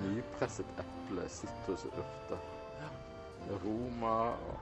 [0.00, 2.40] nypresset eple, sitrusurter,
[3.64, 4.18] roma
[4.48, 4.58] og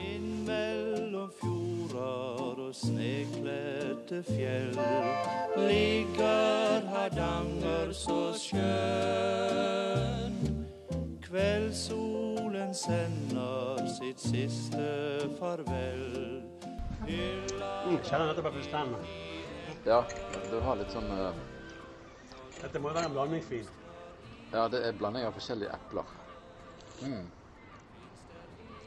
[0.00, 4.78] Innmellom fjorder og snekledte fjell
[5.58, 10.38] ligger Hardanger så skjønn.
[11.26, 14.88] Kveldssolen sender sitt siste
[15.36, 16.42] farvel.
[17.04, 18.98] Hylla Mm, kjenner dette på fullstendig.
[19.86, 20.04] Ja,
[20.50, 21.38] du har litt sånn eh,
[22.60, 23.68] Dette må jo være en blandingsvin.
[24.52, 26.14] Ja, det er blanding av forskjellige epler.
[27.00, 27.26] Mm.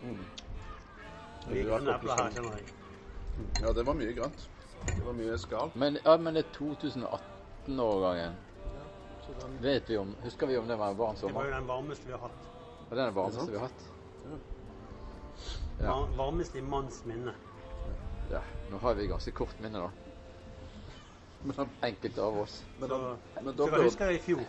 [0.03, 2.73] Mye grønne epler her, kjenner jeg.
[3.63, 4.49] Ja, det var mye grønt.
[4.89, 5.71] Det var mye skall.
[5.79, 8.35] Men, ja, men det er 2018-årgangen.
[8.75, 8.83] Ja,
[9.39, 11.67] den, Vet vi om, Husker vi om det var en varm Det var jo den
[11.67, 12.47] varmeste vi har hatt.
[12.89, 13.89] Ja, det den varmeste vi har hatt?
[14.25, 14.37] Ja.
[15.85, 15.97] ja.
[16.17, 17.33] Varmeste i manns minne.
[18.31, 18.43] Ja.
[18.71, 20.02] Nå har vi ganske kort minne, da.
[21.43, 22.63] Men, da- Enkelte av oss.
[22.79, 24.43] men, Så, da, men så da jeg husker jeg i fjor,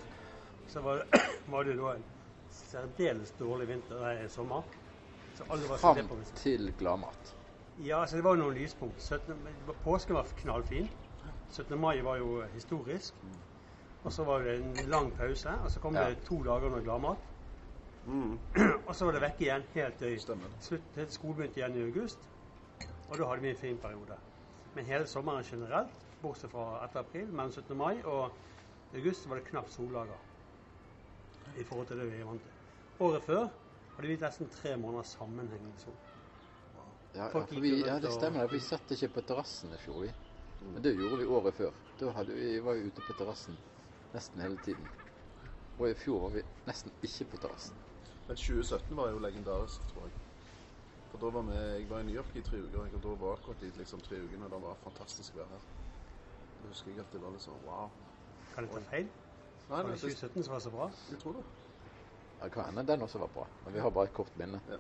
[0.69, 1.21] så var det,
[1.55, 2.05] var det da en
[2.51, 4.63] særdeles dårlig vinter, nei, sommer.
[5.35, 7.35] Så alle var Fram til gladmat.
[7.83, 9.03] Ja, så det var noen lyspunkt.
[9.03, 10.87] 17, men påsken var knallfin.
[11.51, 11.75] 17.
[11.81, 13.15] mai var jo historisk.
[14.05, 16.09] Og så var det en lang pause, og så kom Ja.
[16.11, 17.17] det to dager med gladmat.
[18.07, 18.39] mm,
[18.87, 20.21] Og så var det vekke igjen helt til
[21.11, 22.19] skolen begynte igjen i august.
[23.09, 24.17] Og da hadde vi en fin periode.
[24.75, 25.89] Men hele sommeren generelt,
[26.25, 27.77] bortsett fra etter april, mellom 17.
[27.79, 28.33] mai og
[28.95, 30.31] august, var det knapt soldager.
[31.61, 32.59] I forhold til det vi er vant til.
[33.05, 33.47] Året før
[33.97, 35.97] hadde vi nesten tre måneder sammenhengende sol.
[36.75, 36.85] Ja,
[37.19, 38.49] ja, for vi, ja, det stemmer.
[38.51, 40.13] Vi satt ikke på terrassen i fjor, vi.
[40.65, 41.73] Men det gjorde vi året før.
[42.01, 43.59] Da hadde vi, var vi ute på terrassen
[44.15, 44.87] nesten hele tiden.
[45.79, 47.77] Og i fjor var vi nesten ikke på terrassen.
[48.29, 50.15] Men 2017 var jo legendarisk, tror jeg.
[51.11, 53.37] For da var vi, Jeg var i New York i tre uker, og da var
[53.37, 55.67] akkurat de liksom, tre ukene det var fantastisk vær her.
[56.69, 57.91] Husker jeg at det var litt sånn wow.
[58.55, 59.11] Kan jeg ta feil?
[59.69, 60.89] Nei, Var det det, 2017 som var så bra?
[61.11, 61.45] jeg tror det.
[62.41, 64.61] Ja, kan hende den også var bra, men vi har bare et kort minne.
[64.69, 64.79] Ja.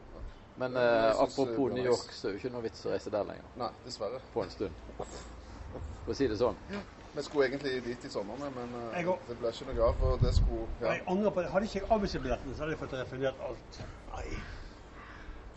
[0.57, 2.91] Men Ja, eh, apropos eh, New York, så er det jo ikke noe vits å
[2.93, 3.47] reise der lenger.
[3.57, 4.21] Nei, dessverre.
[4.35, 4.75] På en stund.
[4.99, 6.59] For å si det sånn.
[7.15, 10.03] Vi skulle egentlig dit i sommer, men eh, det ble ikke noe av.
[10.03, 10.93] og det skulle ja.
[10.93, 11.51] Jeg angrer på det.
[11.55, 13.81] Hadde ikke jeg avbudsbilletten, så hadde jeg fått refundert alt.
[14.13, 14.27] Nei.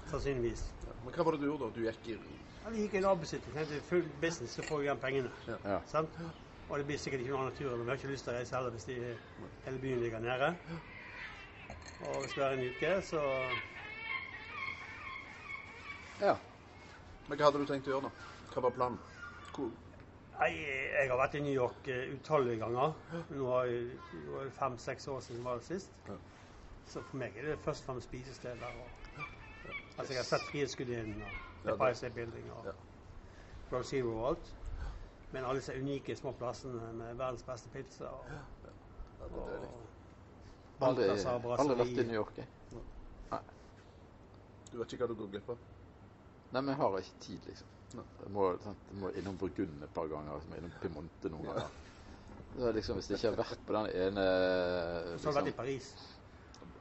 [0.07, 0.63] Sannsynligvis.
[1.03, 1.73] Men hva var det du gjorde da?
[1.75, 2.17] Du gikk i
[2.67, 3.53] Ja, vi gikk i avbudsbilletten.
[3.55, 5.29] Tenkte full business, så får vi igjen pengene.
[5.63, 5.77] Ja.
[5.87, 6.17] Sant?
[6.67, 7.77] Og det blir sikkert ikke noe annen tur.
[7.79, 8.95] Vi har ikke lyst til å reise heller hvis de,
[9.63, 10.49] hele byen ligger nede.
[12.09, 13.21] Og hvis det er en uke, så
[16.25, 16.33] ja.
[17.29, 18.27] Men hva hadde du tenkt å gjøre, da?
[18.51, 18.99] Hva var planen?
[19.55, 19.71] Cool.
[20.37, 22.99] Nei, jeg har vært i New York eh, utallige ganger.
[23.31, 25.95] Nå har jeg- det fem-seks år siden jeg var der sist.
[26.11, 26.19] Ja.
[26.87, 28.75] Så for meg er det først og fremst spisesteder.
[28.75, 29.23] Og,
[29.97, 32.65] altså, jeg har sett Frihetsgudinnen og Empire det- Building og
[33.71, 34.55] Row Zero og alt.
[35.31, 38.69] Men alle disse unike små plassene med verdens beste pizza og, ja, det
[39.19, 39.89] er og
[40.79, 42.47] Aldri, aldri vært i New York, jeg.
[43.31, 43.39] Nei.
[44.71, 45.57] Du vet ikke hva du går glipp av?
[46.51, 47.71] Nei, men jeg har ikke tid, liksom.
[47.95, 51.49] Jeg må, sant, jeg må innom Burgund et par ganger, så må innom Piemonte noen
[51.49, 51.71] ganger.
[52.57, 54.27] Så liksom, hvis jeg ikke har vært på den ene
[55.17, 55.89] Så har du vært i liksom, Paris.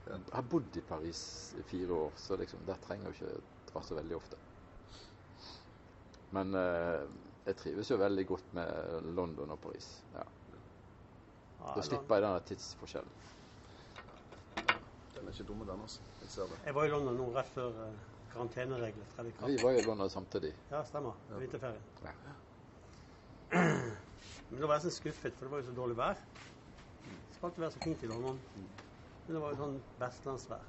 [0.07, 1.21] Jeg har bodd i Paris
[1.59, 4.39] i fire år, så liksom, der trenger jeg ikke dra så veldig ofte.
[6.37, 7.07] Men eh,
[7.47, 9.89] jeg trives jo veldig godt med London og Paris.
[10.15, 10.23] Ja.
[11.67, 13.13] Da slipper jeg denne tidsforskjellen.
[15.17, 16.01] Den er ikke dum, den, altså.
[16.23, 16.59] Jeg ser det.
[16.67, 18.01] Jeg var i London nå rett før uh,
[18.33, 20.53] karantenereglene tredde i Vi var jo i London samtidig.
[20.71, 21.19] Ja, stemmer.
[21.31, 21.39] Ja.
[21.43, 21.87] Vinterferien.
[22.05, 22.15] Ja.
[24.51, 26.21] Men da var jeg så skuffet, for det var jo så dårlig vær.
[27.07, 28.43] Det skal alltid være så fint i London.
[29.27, 30.67] Men det var jo sånn vestlandsvær.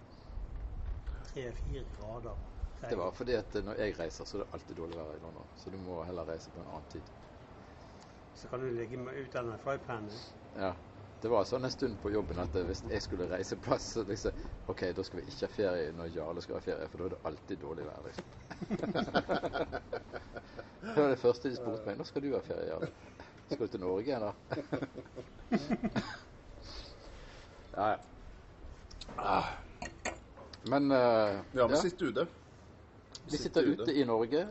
[1.28, 2.38] Tre-fire grader.
[2.81, 2.90] regn.
[2.90, 5.45] Det var fordi at når jeg reiser, så er det alltid dårlig vær i London.
[5.57, 7.03] Så du må heller reise på en annen tid.
[8.38, 10.09] Så kan du ligge ut denne frypanen.
[10.56, 10.73] Ja.
[11.22, 14.31] Det var sånn en stund på jobben at hvis jeg skulle reise plass, så liksom
[14.69, 17.12] OK, da skal vi ikke ha ferie når Jarle skal ha ferie, for da er
[17.16, 18.25] det alltid dårlig vær, liksom.
[20.84, 21.96] det var det første de spurte meg.
[21.97, 22.90] Nå skal du ha ferie, Jarle?
[23.47, 24.31] Skal du til Norge da?
[27.78, 27.99] ja, ja.
[29.17, 29.46] Ah.
[30.69, 32.28] Men uh, Ja, vi sitter ute.
[33.25, 34.47] vi sitter ute i Norge.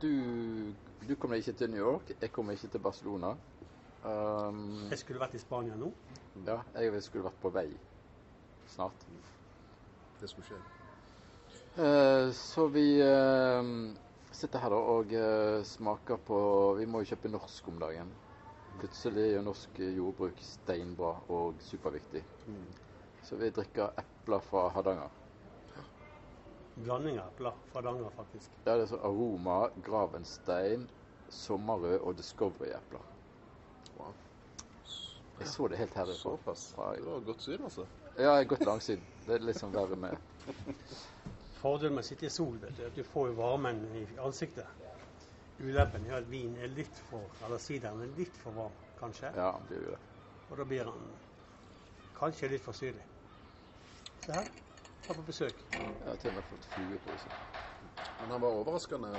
[0.00, 0.72] Du,
[1.08, 3.34] du kommer ikke til New York, jeg kommer ikke til Barcelona.
[4.04, 5.90] Um, Jeg skulle vært i Spania nå.
[6.46, 7.66] ja, jeg skulle vært på vei
[8.70, 9.06] snart.
[10.20, 10.60] Det skulle skje.
[11.76, 13.92] Uh, så vi uh,
[14.32, 16.40] sitter her da og uh, smaker på
[16.80, 18.10] Vi må jo kjøpe norsk om dagen.
[18.80, 22.22] Plutselig er norsk jordbruk steinbra og superviktig.
[23.30, 25.10] Så vi drikker epler fra Hardanger.
[26.74, 28.50] Blanding av epler fra Hardanger, faktisk.
[28.64, 30.88] Ja, det er så Aroma, Gravenstein,
[31.28, 33.04] Sommerrød og Discovery-epler.
[33.98, 34.16] Wow.
[35.38, 36.16] Jeg så det helt herfra.
[36.18, 36.64] Såpass.
[36.74, 37.86] Det var godt syn, altså.
[38.16, 39.06] Ja, jeg har gått langsyn.
[39.26, 40.18] Det er liksom verre med
[41.60, 44.02] Fordelen med å sitte i sol vet du, er at du får jo varmen i
[44.18, 44.66] ansiktet.
[45.60, 49.30] Ulempen er at vin er litt for, eller sideren er litt for varm, kanskje.
[49.38, 50.02] Ja, det blir jo det.
[50.48, 51.08] Og da blir han
[52.18, 53.06] kanskje litt for syrlig.
[54.26, 54.48] Se her.
[55.08, 55.64] Her på besøk.
[55.72, 57.32] Jeg har til og med fått flue på seg.
[58.20, 59.12] Men han var overraskende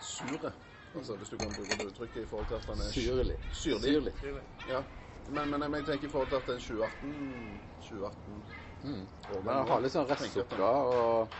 [0.00, 0.52] sure.
[0.94, 3.36] Altså, hvis du kan bruke det uttrykket i forhold til at han er Syrlig.
[3.52, 4.12] Syrlig.
[4.20, 4.42] Syrlig.
[4.68, 4.82] Ja.
[5.28, 8.44] Men, men jeg tenker i forhold til at det er 2018 2018
[8.84, 9.06] Mm.
[9.44, 11.30] Men han har litt sånn restsukker, og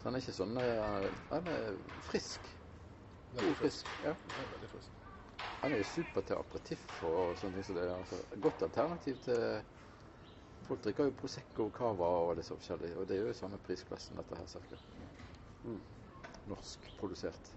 [0.00, 2.48] så han er ikke sånn eh, Han er frisk.
[3.38, 3.86] God frisk.
[4.02, 4.16] Ja.
[4.16, 4.90] Ja, veldig frisk.
[5.60, 7.84] Han er jo super til aperitiff og sånne ting som det.
[7.86, 7.94] er.
[7.94, 9.44] Altså, godt alternativ til
[10.66, 12.92] Folk drikker jo Prosecco, Cava og det så forskjellig.
[12.96, 14.78] Og det er jo i samme prisklassen, dette her, cirka.
[15.64, 15.80] Mm.
[16.50, 17.54] Norsk produsert.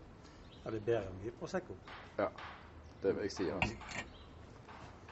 [0.63, 1.78] Ja, det er bedre enn mye Prosecco.
[2.18, 2.30] Ja.
[3.04, 3.50] Det vil jeg si.
[3.50, 3.75] Altså.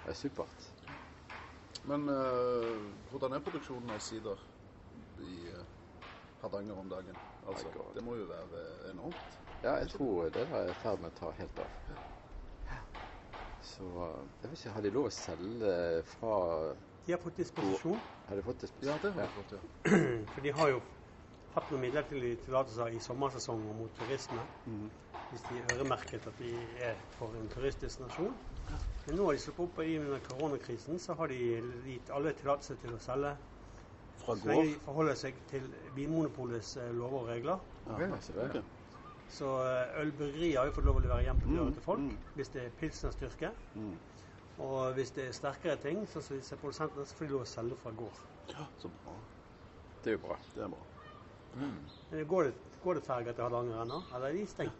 [0.03, 0.69] Det er supert.
[1.85, 2.79] Men uh,
[3.11, 4.39] hvordan er produksjonen av sider
[5.21, 6.07] i uh,
[6.41, 7.19] Hardanger om dagen?
[7.47, 9.39] Altså, det må jo være enormt.
[9.63, 12.01] Ja, jeg tror det er i ferd med å ta helt av.
[13.63, 13.85] Så
[14.41, 15.75] jeg vet ikke, har de lov å selge
[16.15, 16.39] fra
[17.05, 18.93] De har fått disposisjon, Har de fått disposisjon?
[18.93, 19.59] Ja, det har de fått, ja.
[20.33, 20.81] for de har jo
[21.53, 24.45] hatt noen midlertidige tillatelser i sommersesongen mot turisme.
[24.65, 24.89] Mm.
[25.29, 26.51] Hvis de øremerket at de
[26.85, 28.35] er for en turistdestinasjon.
[29.05, 31.39] Men nå har de sluppet opp i under koronakrisen, så har de
[31.89, 33.33] gitt alle tillatelse til å selge.
[34.23, 35.67] Fra Så lenge de forholder seg til
[35.97, 37.63] Vinmonopolets eh, lover og regler.
[37.89, 38.93] Ja, så det, ok.
[39.33, 41.99] Så eh, ølbryggerier har jo fått lov å levere hjem på døren Mm, til folk
[42.05, 42.17] mm.
[42.37, 43.51] hvis det er pilsnerstyrke.
[43.73, 43.95] Mm.
[44.61, 47.77] Og hvis det er sterkere ting, så som produsentene, så får de lov å selge
[47.81, 48.19] fra gård.
[48.53, 49.15] Ja, så bra.
[50.03, 50.37] det er jo bra.
[50.53, 50.83] Det er bra.
[51.57, 52.53] Men går det,
[52.83, 54.79] går det ferger til Hardanger ennå, eller er de stengt?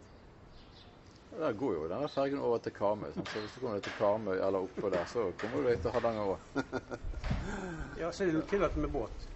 [1.32, 3.10] Ja, Der går jo denne fergen over til Karmøy.
[3.14, 3.26] Sånn.
[3.26, 6.34] Så hvis du kommer til Karmøy eller oppå der, så kommer du deg til Hardanger
[6.36, 6.38] òg.
[7.98, 9.26] Ja, så er det tillatt med båt.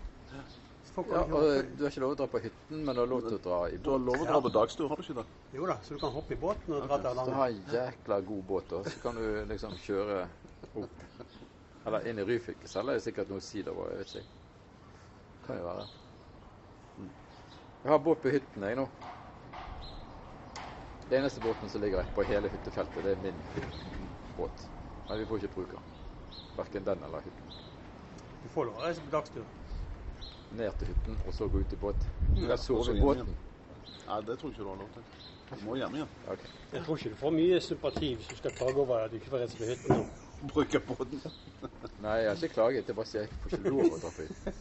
[0.97, 3.37] Ja, og du har ikke lov å dra på hytten, men du har lov til
[3.37, 5.27] å dra i Du har lov å dra på dagstur, har du ikke det?
[5.55, 7.61] Jo da, så du kan hoppe i båten og dra til Så du har en
[7.75, 8.81] jækla god båt, da.
[8.89, 10.23] Så kan du liksom kjøre
[10.83, 11.05] opp.
[11.89, 14.27] Eller inn i Ryfylke selger det sikkert noe sider på, jeg vet ikke.
[15.47, 15.87] Kan jo være.
[17.85, 18.89] Jeg har båt på hytten, jeg nå.
[21.09, 23.39] Den eneste båten som ligger på hele hyttefeltet, det er min
[24.37, 24.67] båt.
[25.09, 25.95] Men vi får ikke bruke den.
[26.59, 27.55] Verken den eller hytten.
[28.43, 29.47] Du får lov å reise på dagstur.
[30.51, 32.07] Ned til hytten, og så gå ut i båt.
[32.35, 33.35] Du Ja, kan sove i båten.
[34.09, 35.05] Nei, det tror jeg ikke du har lov til.
[35.51, 36.09] Du må hjem igjen.
[36.25, 36.49] Okay.
[36.73, 39.31] Jeg tror ikke du får mye sympati hvis du skal klage over at du ikke
[39.33, 40.03] får reise på hytten nå.
[40.53, 41.23] Bruke båten.
[41.99, 42.87] Nei, jeg har ikke klaget.
[42.89, 44.53] Jeg bare sier jeg får ikke lov å dra på hytten.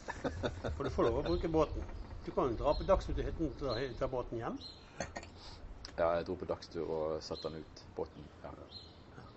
[0.78, 1.84] For du får lov å bruke båten.
[2.26, 4.58] Du kan dra på dagstur til hytten og ta- ta båten hjem.
[5.98, 8.28] Ja, jeg dro på dagstur og satte den ut, båten.
[8.44, 8.52] Ja.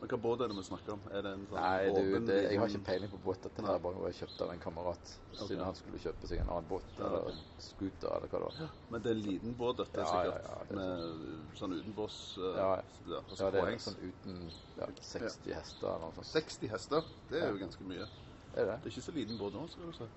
[0.01, 1.01] Men hva båt er det vi snakker om?
[1.13, 3.43] Er det en sånn Nei, du, åpen, det, jeg har liksom- ikke peiling på båt.
[3.57, 5.11] Den er bare kjøpt av en kamerat.
[5.37, 7.29] Siden han skulle kjøpe seg en annen båt, Ja, eller ok.
[7.33, 8.71] en scooter, eller hva det var.
[8.91, 10.41] Men det er en liten båt, dette, Ja, sikkert.
[10.41, 12.83] ja, ja, det er med sånn utenbords uh, Ja, ja.
[13.07, 13.85] ja, altså det er poengs.
[13.85, 16.27] sånn uten ja, 60 hester eller noe sånt.
[16.27, 18.09] 60 hester, det er jo ganske mye.
[18.55, 18.77] Er det?
[18.83, 20.09] Det er ikke så liten båt nå, skal du si.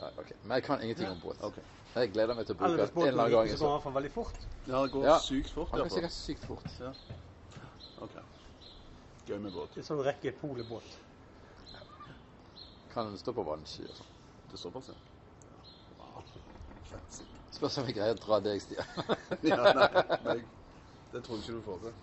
[0.00, 0.36] Nei, okay.
[0.42, 1.40] Men jeg kan ingenting om båt.
[1.40, 1.64] Okay.
[1.94, 3.56] Jeg gleder meg til å bruke den en eller annen gang.
[3.58, 4.36] så går fall veldig fort.
[4.66, 5.18] Ja, det går Ja.
[5.18, 5.70] sykt fort.
[5.70, 6.68] Han kan sikkert sykt fort.
[6.80, 6.92] Ja.
[8.00, 8.14] Ok.
[9.26, 9.74] Gøy med båt.
[9.74, 10.98] Det er sånn rekke polebåt.
[12.90, 14.14] Kan stå på vannski og sånn.
[14.48, 14.96] Det er såpass, ja.
[15.98, 16.24] Wow.
[17.54, 18.86] Spørs om jeg greier å dra deg, Stian.
[19.50, 19.86] ja, nei,
[20.26, 20.36] nei,
[21.12, 21.98] det tror jeg ikke du får til.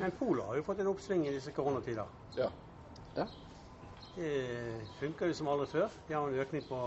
[0.00, 2.18] Men polet har jo fått en oppsving i disse koronatider.
[2.38, 2.50] ja.
[3.18, 3.28] ja.
[4.16, 4.30] Det
[4.98, 5.92] funker jo som aldri før.
[6.08, 6.80] De har en økning på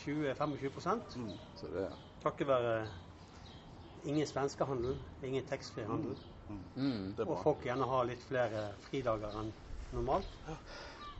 [0.00, 1.36] 20-25 Mm.
[1.56, 1.86] Så det
[2.22, 2.88] takket være
[4.04, 6.16] ingen svenskehandel, ingen taxfree-handel.
[6.16, 6.29] mm.
[6.76, 9.52] Er Og folk gjerne har litt flere fridager enn
[9.92, 10.38] normalt.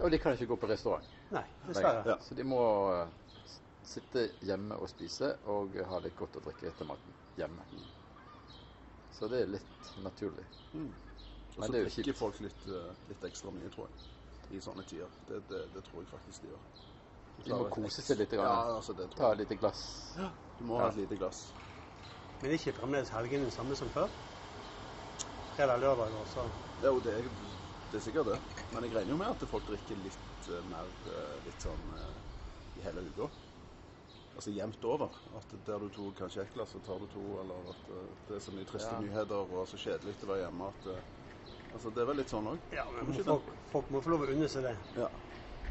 [0.00, 1.06] Og de kan ikke gå på restaurant.
[1.34, 2.04] Nei, dessverre.
[2.08, 2.16] Ja.
[2.24, 2.60] Så de må
[2.94, 3.08] eh,
[3.86, 7.66] sitte hjemme og spise og ha litt godt å drikke etter maten hjemme.
[9.14, 10.46] Så det er litt naturlig.
[10.72, 10.90] Mm.
[10.90, 14.06] Og Men så det er jo drikker folk litt, eh, litt ekstra mye, tror jeg.
[14.56, 15.18] I sånne tider.
[15.28, 16.68] Det, det, det tror jeg faktisk de gjør.
[17.44, 18.34] De må kose seg litt.
[18.36, 19.82] Ja, altså det Ta et lite glass.
[20.58, 21.44] Du må ha et lite glass.
[22.40, 24.08] Men ikke fremdeles helgene den samme som før.
[25.60, 26.42] Fredag, lørdagen også.
[26.80, 27.26] Jo, det er,
[27.92, 28.36] det er sikkert det.
[28.72, 32.78] Men jeg regner jo med at folk drikker litt eh, mer eh, litt sånn eh,
[32.80, 33.26] i hele uka.
[34.38, 35.18] Altså jevnt over.
[35.36, 37.24] At der du tok kanskje ett glass, så tar du to.
[37.42, 37.90] Eller at
[38.30, 39.02] det er så mye triste Ja.
[39.04, 40.92] nyheter og så kjedelig å være hjemme at
[41.70, 42.64] Altså, det er vel litt sånn òg.
[42.74, 44.72] Ja, men folk, folk må få lov å unne seg det.
[44.96, 45.06] Ja.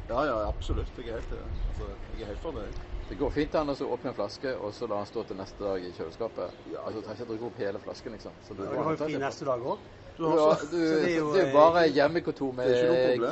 [0.08, 0.94] ja, ja, absolutt.
[0.96, 1.34] Jeg er helt,
[1.68, 2.70] altså, jeg er helt for det.
[3.10, 5.64] Det går fint an å åpne en flaske og så la den stå til neste
[5.64, 6.60] dag i kjøleskapet.
[6.70, 8.36] Ja, altså Du trenger ikke å drikke opp hele flasken, liksom.
[8.46, 9.88] Så du ja, du har jo fri neste dag òg.
[10.20, 12.70] Du har Ja, du, det er det, jo, er eh, bare hjemmekontor med.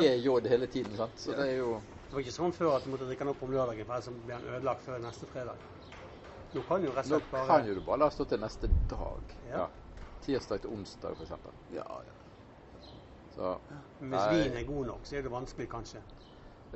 [0.01, 1.21] GJ hele tiden, sant.
[1.21, 1.75] Så det er jo
[2.07, 4.09] Det var ikke sånn før at du måtte drikke den opp om lørdagen, for ellers
[4.25, 5.61] blir den ødelagt før neste fredag.
[6.55, 8.41] Nå kan jo rett og slett bare Nå kan jo du bare la stå til
[8.41, 9.33] neste dag.
[9.45, 9.57] Ja.
[9.61, 9.67] Ja.
[10.25, 11.53] Tirsdag til onsdag, eksempel.
[11.75, 12.15] ja, ja.
[13.37, 13.57] Så
[13.99, 16.01] Hvis vinen er god nok, så er det vanskelig, kanskje.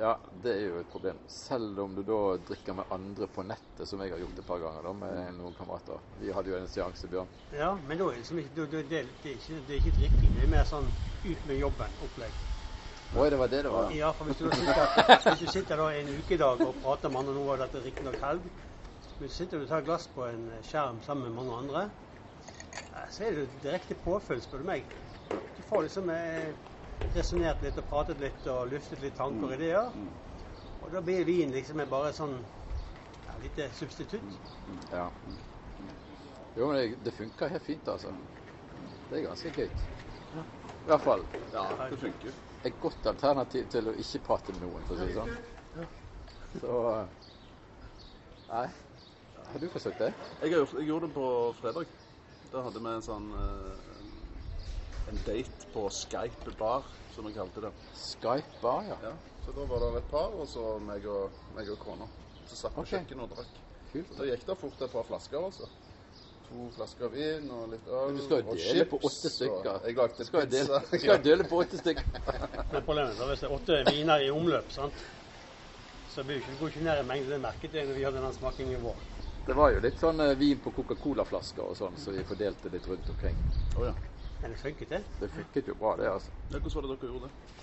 [0.00, 1.18] Ja, det er jo et problem.
[1.28, 4.62] Selv om du da drikker med andre på nettet, som jeg har gjort et par
[4.62, 6.00] ganger da, med noen kamerater.
[6.20, 7.28] Vi hadde jo en seanse, Bjørn.
[7.52, 10.32] Ja, men da er liksom ikke, det, det, det, er ikke, det er ikke drikking.
[10.38, 10.88] Det er mer sånn
[11.22, 12.40] ut med jobben-opplegg.
[13.12, 13.90] Oi, det var det det var.
[13.92, 17.34] Ja, for hvis du, sitter, hvis du sitter da en ukedag og prater med andre,
[17.36, 18.46] nå var dette riktignok helg,
[19.18, 21.82] men så sitter du og tar glass på en skjerm sammen med mange andre,
[22.88, 24.88] eh, så er det direkte påfyll, spør du meg.
[25.28, 26.54] Du får liksom eh,
[27.16, 29.94] resonnert litt og pratet litt og luftet litt tanker og ideer.
[30.82, 32.36] Og da blir vin liksom bare sånn
[33.26, 34.38] ja, lite substitutt.
[34.90, 35.08] Ja.
[36.56, 38.12] Jo, men det, det funker helt fint, altså.
[39.08, 39.68] Det er ganske gøy.
[40.82, 42.38] I hvert fall ja det funker.
[42.66, 45.34] et godt alternativ til å ikke prate med noen, for å si det sånn.
[46.60, 46.78] Så
[48.52, 48.66] Nei.
[49.52, 50.10] Har du forsøkt det?
[50.42, 51.26] Jeg, gjort, jeg gjorde det på
[51.60, 51.92] fredag.
[52.52, 53.91] Da hadde vi en sånn eh,
[55.10, 57.72] En date på Skype bar, som vi kalte det.
[57.98, 58.98] Skype bar, ja.
[59.02, 59.12] Ja,
[59.44, 62.08] så da var det et par, og så meg og, meg og kona.
[62.48, 63.62] Så satt vi på kjøkkenet og drakk.
[63.92, 64.12] Kult.
[64.18, 65.70] Da gikk det fort et par flasker, altså.
[66.48, 69.86] To flasker vin og litt øl du skal jo dele på åtte stykker.
[69.86, 70.52] Jeg lagde skal pizza.
[70.52, 72.22] dele, du skal jo dele på åtte stykker.
[72.74, 75.04] Men problemet er hvis det er åtte viner i omløp, sant?
[76.12, 77.30] så blir det ikke, går ikke ned i mengde.
[77.32, 79.04] Det merket jeg når vi hadde den smakingen vår.
[79.46, 82.84] Det var jo litt sånn eh, vin på Coca-Cola-flasker og sånn, så vi fordelte litt
[82.86, 83.38] rundt omkring.
[83.78, 83.94] Oh, ja.
[84.42, 85.02] Men det funket, det.
[85.20, 86.30] Det funket jo bra, det, altså.
[86.50, 86.58] ja.
[86.58, 87.58] Hvordan var det dere gjorde det?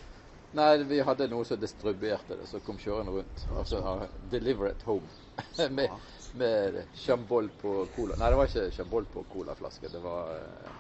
[0.58, 3.44] Nei, vi hadde noe som distribuerte det, så kom kjørende rundt.
[3.54, 5.10] Altså uh, Deliver at home.
[5.78, 5.92] med,
[6.40, 8.18] med chambol på cola.
[8.18, 9.92] Nei, det var ikke chambol på colaflaske.
[9.94, 10.80] Det var uh,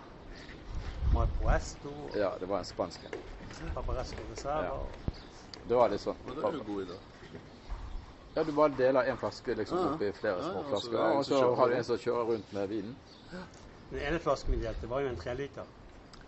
[1.13, 3.71] Malpoesto, Ja, det var en spansk en.
[3.73, 4.65] Paparesco Reserva.
[4.65, 4.83] Ja.
[5.67, 6.17] Det var litt sånn.
[6.25, 6.99] Men det er jo god god idé.
[8.35, 9.93] Ja, du bare deler en flaske liksom Ja.
[9.93, 11.97] oppi flere små ja, flasker, så det er en og så har du en som
[11.97, 12.95] kjører rundt med vinen.
[13.89, 15.65] Den ene flasken vi delte, var jo en treliter.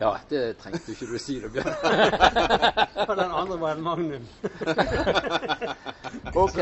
[0.02, 1.68] Ja, det trengte ikke du si, da, Bjørn.
[3.10, 4.24] Og den andre var en Magnum.
[6.44, 6.58] OK.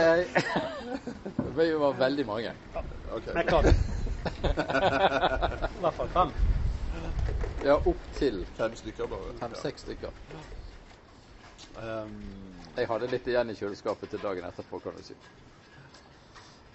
[1.56, 2.52] Vi var veldig mange.
[3.16, 3.34] Okay.
[3.34, 3.66] Men klart.
[3.66, 3.68] I
[5.80, 6.30] hvert fall fem.
[7.64, 9.34] Ja, opp til Fem stykker bare.
[9.40, 10.10] fem-seks stykker.
[11.80, 12.20] Um,
[12.76, 15.14] Jeg hadde litt igjen i kjøleskapet til dagen etterpå, kan du si.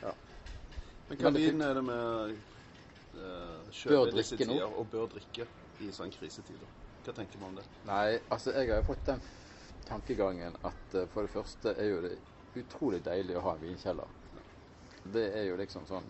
[0.00, 0.12] men
[1.21, 2.33] hva Men vin er det med
[3.21, 5.44] uh, Bør i disse tider, og bør drikke
[5.81, 6.69] i sånn krisetider?
[7.04, 7.64] Hva tenker man om det?
[7.88, 9.25] Nei, altså jeg har jo fått den
[9.88, 12.14] tankegangen at uh, for det første er jo det
[12.61, 14.12] utrolig deilig å ha en vinkjeller.
[15.14, 16.07] Det er jo liksom sånn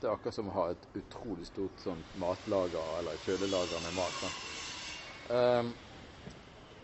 [0.00, 4.20] Det er akkurat som å ha et utrolig stort sånn matlager eller kjølelager med mat.
[4.22, 4.36] Sånn.
[5.28, 5.72] Um,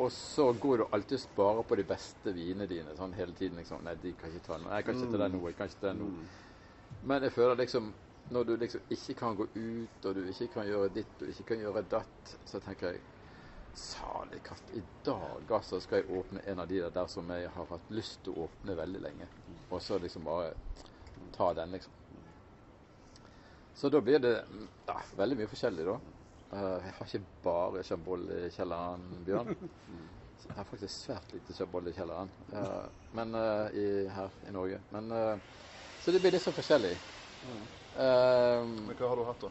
[0.03, 3.61] og så går du alltid og sparer på de beste vinene dine sånn hele tiden.
[3.63, 4.67] liksom, Nei, de kan ikke ta noe.
[4.67, 5.43] Nei, jeg kan ikke ta den nå.
[5.47, 6.09] jeg kan ikke ta den nå.
[7.13, 7.93] Men jeg føler liksom
[8.31, 11.49] når du liksom ikke kan gå ut, og du ikke kan gjøre ditt og ikke
[11.53, 13.03] kan gjøre datt, så tenker jeg
[13.75, 17.65] Salig katt, i dag altså skal jeg åpne en av de der, som jeg har
[17.67, 19.27] hatt lyst til å åpne veldig lenge.
[19.67, 20.53] Og så liksom bare
[21.35, 21.97] ta den, liksom.
[23.75, 24.37] Så da blir det
[24.87, 25.97] ja, veldig mye forskjellig, da.
[26.55, 29.51] Eh, jeg har ikke bare Chabol i kjelleren, Bjørn.
[30.45, 32.87] Jeg har faktisk svært lite Chabol i kjelleren eh,
[33.19, 34.81] men, eh, i, her i Norge.
[34.95, 35.11] Men,
[36.05, 36.95] så det blir litt så forskjellig.
[37.45, 39.51] Eh, Men hva har du hatt, da?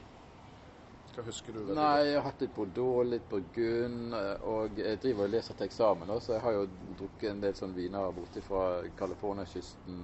[1.14, 1.60] Hva husker du?
[1.60, 5.60] veldig Nei, jeg har hatt litt Bordeaux, litt Burgund, eh, og jeg driver og leser
[5.60, 6.64] til eksamen også, så jeg har jo
[7.02, 8.64] drukket en del sånn viner borte fra
[8.98, 10.02] Californiakysten.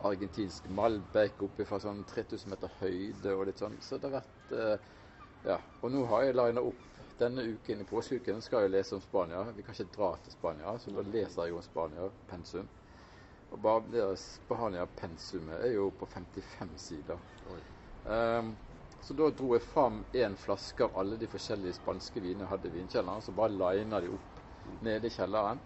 [0.00, 3.76] Argentinsk Malbec oppe fra sånn 3000 meter høyde og litt sånn.
[3.84, 4.96] Så det har vært uh,
[5.44, 5.58] Ja.
[5.82, 6.86] Og nå har jeg lina opp
[7.20, 9.42] denne uken i påskeuken skal jeg lese om Spania.
[9.56, 12.68] Vi kan ikke dra til Spania, så da leser jeg om Spania, pensum.
[13.50, 17.22] Og bare deres behandling av pensumet er jo på 55 sider.
[18.06, 18.52] Ehm,
[19.02, 22.70] så da dro jeg fram en flaske av alle de forskjellige spanske vinene jeg hadde
[22.70, 23.24] i vinkjelleren.
[23.24, 24.44] Så bare lina de opp
[24.86, 25.62] nede i kjelleren.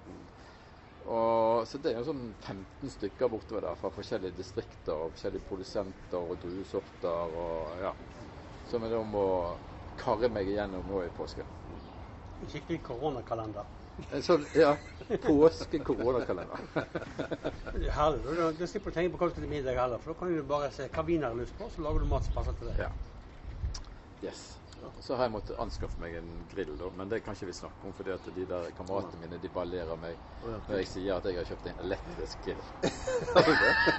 [1.05, 5.45] Og, så det er jo sånn 15 stykker bortover der fra forskjellige distrikter og forskjellige
[5.51, 7.93] produsenter og druesorter og ja.
[8.71, 9.27] Som jeg da må
[10.01, 11.51] karre meg igjennom nå i påsken.
[12.41, 13.69] En skikkelig koronakalender.
[14.11, 14.73] En sånn, ja,
[15.23, 16.65] påske-koronakalender.
[16.75, 18.19] Er.
[18.25, 20.19] Da, da slipper du å tenke på hva du skal til middag heller, for da
[20.19, 22.59] kan du bare se hva vin har lyst på, så lager du mat som passer
[22.59, 22.77] til det.
[22.83, 22.91] Ja.
[24.25, 24.45] Yes.
[25.01, 27.89] Så har jeg måttet anskaffe meg en grill, da, men det kan ikke vi snakke
[27.89, 31.39] om, fordi at de der kameratene mine de ballerer meg når jeg sier at jeg
[31.39, 32.65] har kjøpt en elektrisk grill.
[33.35, 33.53] Du?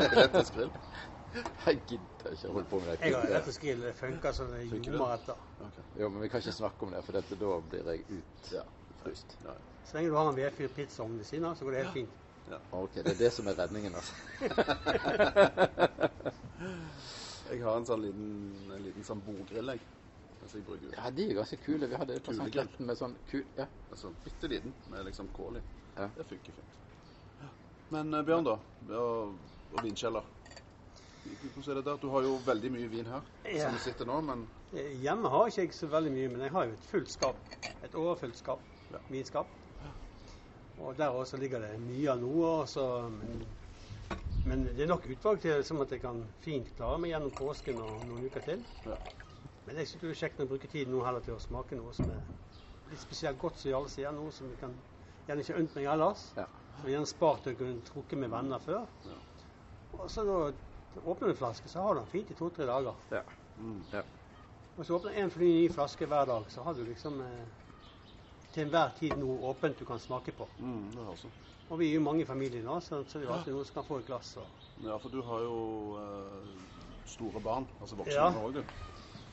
[0.06, 0.72] Elektrisk grill?
[1.36, 2.98] Jeg gidder ikke å holde på med det.
[3.02, 3.82] Jeg har elektrisk grill.
[3.84, 5.82] Det funker som en ljomer etter.
[6.00, 8.52] Jo, men vi kan ikke snakke om det, for dette, da blir jeg ut.
[8.56, 8.64] Ja.
[9.14, 12.10] Så lenge du har en vedfyr pizzaovn ved siden av, så går det helt fint.
[12.72, 14.14] Ok, det er det som er redningen, altså.
[17.52, 18.30] Jeg har en sånn liten,
[18.74, 19.82] en liten sånn bordgrill, jeg.
[20.42, 21.86] Altså, jeg bruker Ja, de er ganske kule.
[21.90, 22.42] Vi hadde på St.
[22.42, 22.52] grill.
[22.56, 23.44] Kletten med sånn kul...
[23.58, 23.68] Ja.
[23.92, 25.62] altså, bitte liten med liksom kål i.
[26.00, 26.08] Ja.
[26.18, 26.74] Det funker fint.
[27.94, 28.56] Men uh, Bjørn, da.
[28.98, 29.36] Og,
[29.76, 30.26] og vinkjeller.
[31.26, 31.98] Hvordan er det der?
[32.02, 33.68] Du har jo veldig mye vin her Ja.
[33.68, 34.40] som du sitter nå, men
[34.76, 37.38] Eh, Hjemme har ikke jeg så veldig mye, men jeg har jo et fullt skap.
[37.86, 38.60] Et overfylt skap.
[38.96, 39.04] Ja.
[39.12, 39.52] Vinskap.
[40.78, 42.48] Og der også ligger det mye av noe.
[42.64, 43.44] Også, men,
[44.46, 47.80] men det er nok utvalg til som at jeg kan fint klare meg gjennom påsken
[47.84, 48.66] og noen uker til.
[48.88, 48.98] Ja.
[49.66, 51.94] Men jeg syns det er kjekt å bruke tiden nå heller til å smake noe
[51.96, 52.22] som er
[52.92, 54.12] litt spesielt godt, som alle sier.
[54.14, 54.76] Noe som vi kan
[55.26, 56.28] gjerne ikke unnt meg ellers.
[56.38, 56.46] Ja.
[56.82, 58.86] Som gjerne spart å kunne trukke med venner før.
[59.08, 59.18] Ja.
[59.96, 60.38] Og så da
[61.02, 63.00] åpner du en flaske, så har du den fint i to-tre dager.
[63.16, 63.24] Ja.
[63.58, 63.82] mm.
[63.94, 64.04] ja.
[64.76, 67.65] Og så åpner en fly ny flaske hver dag, så har du liksom eh,
[68.56, 70.48] til enhver tid noe åpent du kan smake på.
[70.64, 71.34] Mm, det sånn.
[71.70, 73.80] Og vi er jo mange i familien nå, så, så det er alltid noen som
[73.80, 74.36] kan få et glass.
[74.42, 75.56] Og Ja, for du har jo
[76.00, 76.50] eh,
[77.10, 78.30] store barn, altså voksne Ja.
[78.32, 78.64] òg, du.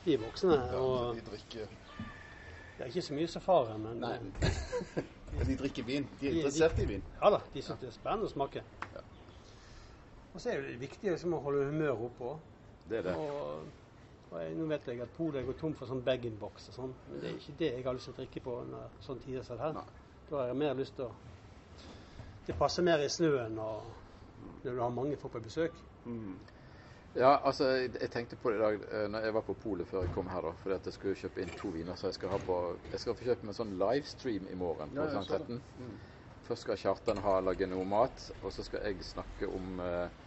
[0.05, 0.55] de er voksne.
[0.57, 1.67] Ja, Og de drikker
[2.73, 4.15] det er ikke så mye som faren, men Nei.
[5.47, 6.07] de drikker vin.
[6.19, 7.03] De er De- de- interessert i vin.
[7.21, 8.63] ja da, de syns det er spennende å smake.
[8.95, 9.03] Ja.
[10.33, 12.39] Og så er det viktig liksom, å holde humøret oppe òg.
[12.89, 13.13] Det er det.
[13.15, 13.67] Og,
[14.33, 17.21] og jeg, nå vet jeg at Polet går tom for sånn bag-in-box og sånn, men
[17.21, 19.59] det er ikke det jeg har lyst til å drikke på under sånn tider som
[19.59, 19.75] det her.
[19.77, 19.85] Nei.
[20.29, 21.13] Da har jeg mer lyst til å
[22.47, 23.91] Det passer mer i snøen og
[24.63, 25.77] når du har mange folk på besøk.
[26.05, 26.33] Mm.
[27.15, 29.87] Ja, altså, jeg, jeg tenkte på det i dag eh, når jeg var på polet
[29.87, 30.53] før jeg kom her, da.
[30.63, 31.95] Fordi at jeg skulle kjøpe inn to viner.
[31.99, 32.57] Så jeg skal ha på
[32.91, 35.29] Jeg skal få kjøpe meg sånn livestream i morgen på Ja, jeg St.
[35.29, 35.45] så det.
[35.45, 35.61] Kletten.
[35.77, 35.99] Mm.
[36.43, 40.22] Først skal Kjartan ha lage noe mat, og så skal jeg snakke om eh,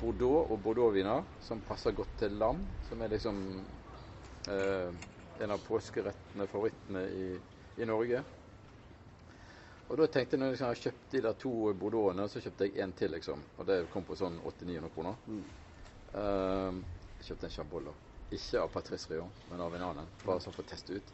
[0.00, 2.62] Bordeaux og Bordeaux-viner som passer godt til lam.
[2.88, 3.40] Som er liksom
[4.50, 4.92] eh,
[5.42, 7.26] en av påskerettene, favorittene i,
[7.82, 8.22] i Norge.
[9.90, 12.68] Og da tenkte jeg når jeg liksom har kjøpt de der to Bordeauxene, så kjøpte
[12.68, 13.42] jeg en til, liksom.
[13.58, 15.18] Og det kom på sånn 800-900 kroner.
[15.26, 15.42] Mm.
[16.12, 16.80] Eh,
[17.18, 17.92] jeg kjøpte en Chabot.
[18.32, 20.12] Ikke av Patrice Rion, men av en annen.
[20.24, 21.12] Bare sånn for å teste ut.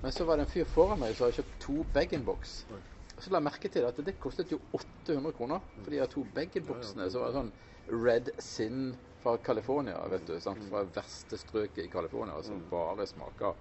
[0.00, 2.54] Men så var det en fyr foran meg som hadde kjøpt to bag-in-box.
[2.70, 6.24] Og så la jeg merke til at det kostet jo 800 kroner for de to
[6.38, 7.10] bag-in-boxene.
[7.12, 7.52] Så var sånn
[7.90, 10.36] Red Sin fra California, vet du.
[10.40, 10.62] Sant?
[10.70, 13.58] Fra verste strøket i California, som bare smaker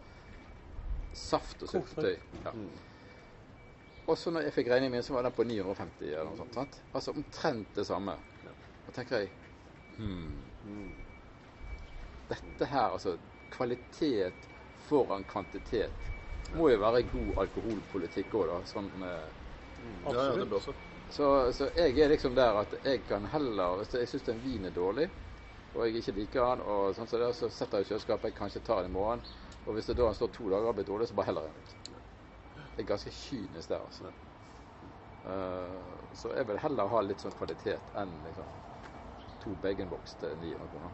[1.17, 2.15] saft og syltetøy.
[2.45, 2.53] Ja.
[2.53, 2.69] Mm.
[4.09, 6.55] Og så når jeg fikk regningen min, så var den på 950 eller noe sånt.
[6.57, 6.79] Sant?
[6.97, 8.15] Altså omtrent det samme.
[8.87, 9.33] Da tenker jeg
[9.97, 10.93] hmm, Mm.
[12.29, 13.17] dette her, altså
[13.51, 14.47] kvalitet
[14.89, 16.09] foran kvantitet,
[16.53, 18.59] må jo være god alkoholpolitikk òg, da.
[18.69, 19.29] Sånn, eh,
[20.09, 20.73] Ja, ja, det bør så.
[21.09, 24.65] Så, så jeg er liksom der at jeg kan heller Hvis jeg syns en vin
[24.65, 25.09] er dårlig,
[25.73, 28.31] og jeg ikke liker den, og sånn som det, så setter jeg i kjøleskapet.
[28.31, 29.21] Jeg kanskje tar den i morgen.
[29.65, 31.53] Og hvis det da står to dager og har blitt dårlig, så bare heller jeg
[31.53, 31.75] den ut.
[32.77, 34.13] Jeg er ganske kynisk der, altså.
[35.19, 38.47] Uh, så jeg vil heller ha litt sånn kvalitet enn liksom
[39.43, 40.91] to bag-in-box til 900 kroner.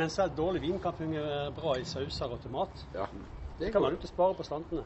[0.00, 2.86] Men selv dårlig vin kan fungere bra i sauser og til mat.
[2.94, 3.06] Ja.
[3.58, 4.84] Det kan være lurt å spare på slantene.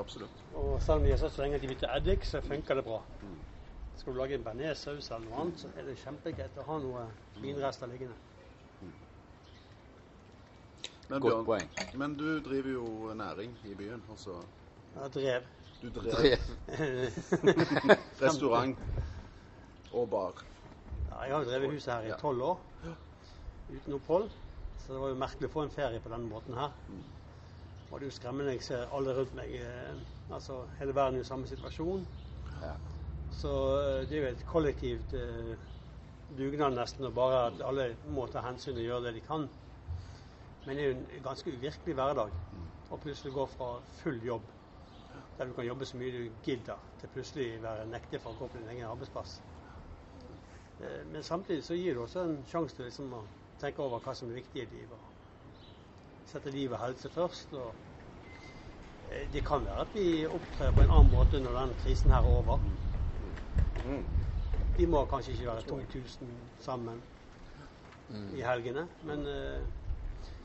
[0.00, 0.42] Absolutt.
[0.56, 3.00] Og selv om de satt så lenge at de bytter eddik, så funker det bra.
[4.00, 7.06] Skal du lage en bearnéssaus eller noe annet, så er det kjempegreit å ha noe
[7.42, 8.16] vinrester liggende.
[11.10, 11.68] Men, Godt Bjørn, poeng.
[12.00, 14.02] men du driver jo næring i byen.
[14.10, 14.38] Altså,
[14.94, 15.42] Jeg drev.
[15.82, 16.38] du drev drev.
[18.22, 18.78] restaurant
[19.92, 20.40] og bar.
[21.10, 22.60] Ja, jeg har jo drevet huset her i tolv år
[23.72, 24.30] uten opphold.
[24.78, 26.72] Så det var jo merkelig å få en ferie på denne måten her.
[27.92, 28.52] Og det er jo skremmende.
[28.56, 29.94] Jeg ser alle rundt meg eh,
[30.32, 32.06] Altså hele verden er i samme situasjon.
[32.62, 32.72] Ja.
[33.36, 33.50] Så
[33.80, 35.52] eh, det er jo et kollektivt eh,
[36.38, 39.44] dugnad nesten, og bare at alle må ta hensyn og gjøre det de kan.
[40.64, 42.32] Men det er jo en ganske uvirkelig hverdag
[42.92, 44.48] å plutselig gå fra full jobb,
[45.36, 48.48] der du kan jobbe så mye du gidder, til plutselig være nektet for å gå
[48.54, 49.40] på din egen arbeidsplass.
[50.80, 53.26] Eh, Men samtidig så gir det også en sjanse til liksom å
[53.60, 55.11] tenke over hva som er viktig i livet.
[56.30, 57.52] Sette liv og helse først.
[57.52, 57.74] og
[59.10, 62.22] eh, Det kan være at vi opptrer på en annen måte når denne krisen her
[62.22, 62.62] er over.
[63.86, 64.04] Mm.
[64.76, 67.02] Vi må kanskje ikke være 2000 sammen
[68.36, 69.24] i helgene, men,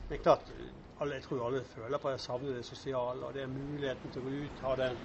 [0.08, 0.52] det er klart
[1.00, 4.10] alle, Jeg tror alle føler på at jeg savner det sosiale, og det er muligheten
[4.10, 4.96] til å gå ut, ha den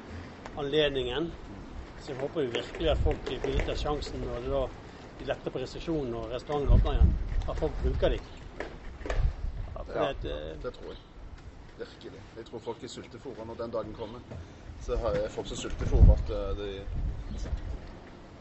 [0.57, 1.31] anledningen.
[1.99, 4.63] Så jeg håper jo virkelig at folk den sjansen når det da
[5.19, 7.13] de letter på restriksjonene og restaurantene åpner igjen.
[7.47, 8.15] At folk bruker.
[8.15, 8.42] Ja, for
[9.95, 10.13] Ja.
[10.21, 10.97] det, eh, Det tror jeg.
[11.77, 12.21] Virkelig.
[12.37, 14.19] Jeg tror folk er sultefòra når den dagen kommer.
[14.81, 16.85] Så har jeg folk som sultefòrer at eh, de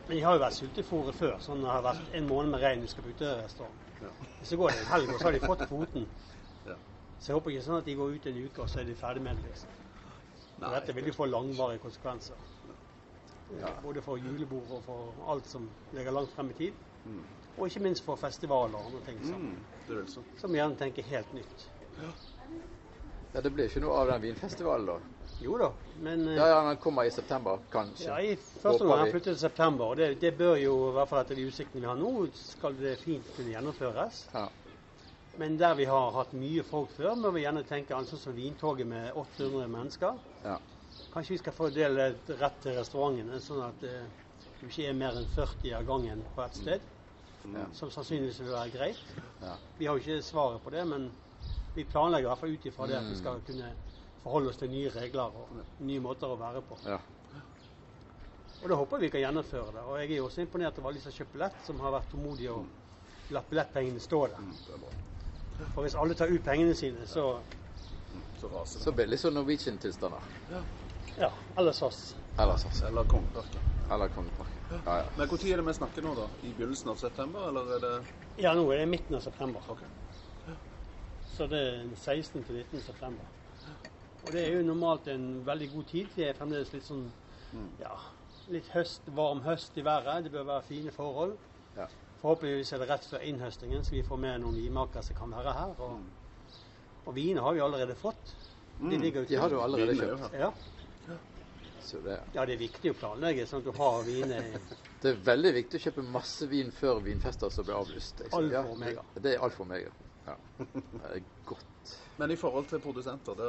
[0.08, 1.38] Men de har jo vært sultefòret før.
[1.38, 3.74] sånn det har vært en måned med regn vi skal på uterestaurant.
[4.02, 4.08] Ja.
[4.42, 6.06] Så går det en helg, og så har de fått kvoten.
[6.66, 6.74] Ja.
[7.20, 8.94] Så jeg håper ikke sånn at de går ut en uke, og så er de
[8.94, 9.44] ferdig med det.
[9.44, 9.68] liksom.
[10.58, 12.34] For Dette vil jo få langvarige konsekvenser.
[13.60, 13.68] Ja.
[13.82, 16.72] Både for julebord og for alt som ligger langt frem i tid.
[17.04, 17.22] Mm.
[17.56, 19.42] Og ikke minst for festivaler og andre ting som,
[19.88, 20.06] Mm,
[20.38, 21.66] som gjerne tenker helt nytt.
[23.34, 24.98] Ja, Det blir ikke noe av den vinfestivalen, da.
[25.42, 28.06] Jo da, men eh, Ja, ja, Den kommer i september, kanskje.
[28.06, 29.84] Ja, i første omgang flyttet til september.
[29.84, 32.76] og det, det bør jo, i hvert fall etter de utsiktene vi har nå, skal
[32.78, 34.28] det fint kunne gjennomføres.
[34.34, 34.48] Ja.
[35.38, 38.86] Men der vi har hatt mye folk før, må vi gjerne tenke altså som vintoget
[38.86, 40.18] med 800 mennesker.
[40.44, 40.58] Ja.
[41.12, 44.04] Kanskje vi skal fordele et rett til restaurantene, sånn at eh,
[44.60, 46.80] det ikke er mer enn 40 av gangen på ett sted.
[47.52, 47.64] Ja.
[47.74, 49.00] Som sannsynligvis vil være greit.
[49.42, 49.54] Ja.
[49.78, 51.08] Vi har jo ikke svaret på det, men
[51.74, 53.72] vi planlegger i hvert fall ut ifra det at vi skal kunne
[54.22, 55.48] forholde oss til nye regler og
[55.80, 56.78] nye måter å være på.
[56.86, 56.98] ja.
[58.62, 59.80] Og da håper vi kan gjennomføre det.
[59.90, 62.12] Og jeg er jo også imponert over alle som har kjøpt billett, som har vært
[62.12, 64.38] tålmodige og latt billettpengene stå der.
[64.38, 65.66] Mm, det er bra.
[65.74, 67.24] For hvis alle tar ut pengene sine, så
[68.38, 68.84] Så raser det.
[68.84, 70.30] Så blir det litt sånn Norwegian-tilstander.
[71.18, 72.14] ja, eller SAS.
[72.38, 72.86] Ellers, altså.
[72.86, 73.66] Eller Kongeparken.
[73.90, 74.61] Eller Kongepark.
[74.72, 75.04] Ja, ja.
[75.16, 76.26] Men når er det vi snakker nå, da?
[76.42, 77.94] I begynnelsen av september, eller er det
[78.42, 79.64] Ja, nå er det midten av september.
[79.68, 79.84] OK.
[81.32, 82.44] Så det er 16.
[82.44, 82.80] til 19.
[82.80, 83.24] september.
[84.22, 86.10] Og det er jo normalt en veldig god tid.
[86.16, 87.06] Det er fremdeles litt sånn
[87.80, 87.92] ja,
[88.52, 90.26] litt høst, varm høst i været.
[90.26, 91.36] Det bør være fine forhold.
[91.76, 91.88] Ja.
[92.22, 95.54] Forhåpentligvis er det rett før innhøstingen, så vi får med noen vinmakere som kan være
[95.56, 95.72] her.
[95.82, 96.60] Og,
[97.06, 98.36] og viner har vi allerede fått.
[98.82, 99.30] De ligger ute.
[99.32, 100.38] De har du allerede er kjøpt.
[100.38, 100.52] Ja.
[101.82, 104.52] Så det, ja, det er viktig å planlegge sånn at du har viner
[105.02, 108.22] det er veldig viktig å kjøpe masse vin før vinfester som blir avlyst.
[108.30, 109.02] Alfa Ja, og omega.
[109.14, 109.90] Det, det er alfa og omega.
[110.28, 110.36] Ja.
[110.62, 111.94] Det er godt.
[112.22, 113.48] Men i forhold til produsenter, det,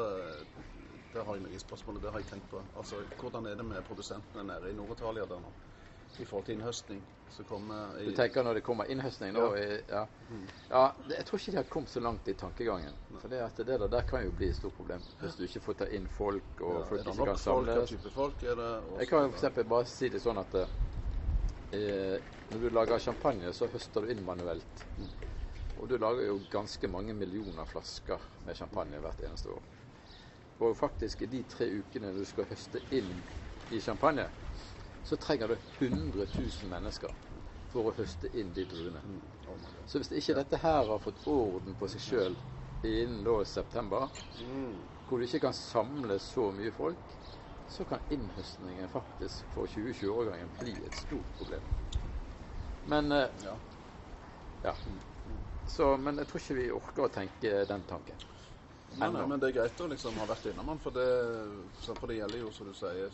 [1.13, 2.00] det har jeg noen spørsmål.
[2.02, 2.63] Det har jeg tenkt på.
[2.74, 5.54] Altså, Hvordan er det med produsentene nede i Nord-Italia der nå?
[6.19, 10.04] I forhold til innhøstning i Du tenker når det kommer innhøstning nå i, ja.
[10.69, 12.93] ja det, Jeg tror ikke de har kommet så langt i tankegangen.
[13.17, 15.63] For det, at det der, der kan jo bli et stort problem hvis du ikke
[15.63, 17.41] får ta inn folk, og ja, folk ikke kan?
[17.41, 17.95] Samles.
[18.13, 18.69] folk er det?
[18.99, 22.17] Jeg kan jo eksempel bare si det sånn at eh,
[22.52, 24.86] når du lager champagne, så høster du inn manuelt.
[25.80, 29.63] Og du lager jo ganske mange millioner flasker med champagne hvert eneste år.
[30.62, 33.15] Og faktisk i de tre ukene du skal høste inn
[33.73, 34.28] i champagne,
[35.03, 37.13] så trenger du 100 000 mennesker
[37.73, 39.01] for å høste inn de druene.
[39.47, 39.87] Oh my God.
[39.89, 42.37] Så hvis ikke dette her har fått orden på seg sjøl
[42.83, 44.81] innen da september, Mm.
[45.07, 47.13] hvor du ikke kan samle så mye folk,
[47.69, 51.63] så kan innhøstningen faktisk for 2020-årgangen bli et stort problem.
[52.83, 53.59] Men eh, Ja.
[54.63, 54.75] ja.
[55.65, 58.19] Så, men jeg tror ikke vi orker å tenke den tanken.
[58.93, 61.07] Nei, men det er greit å liksom ha vært innom den, for det,
[61.97, 63.09] for det gjelder jo, som du sier,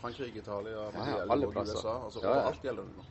[0.00, 1.74] Frankrike, Italia, Ja, ja, alle plasser.
[1.76, 1.94] USA.
[2.04, 2.40] Altså, Ja, ja.
[2.40, 3.04] Overalt gjelder det nå.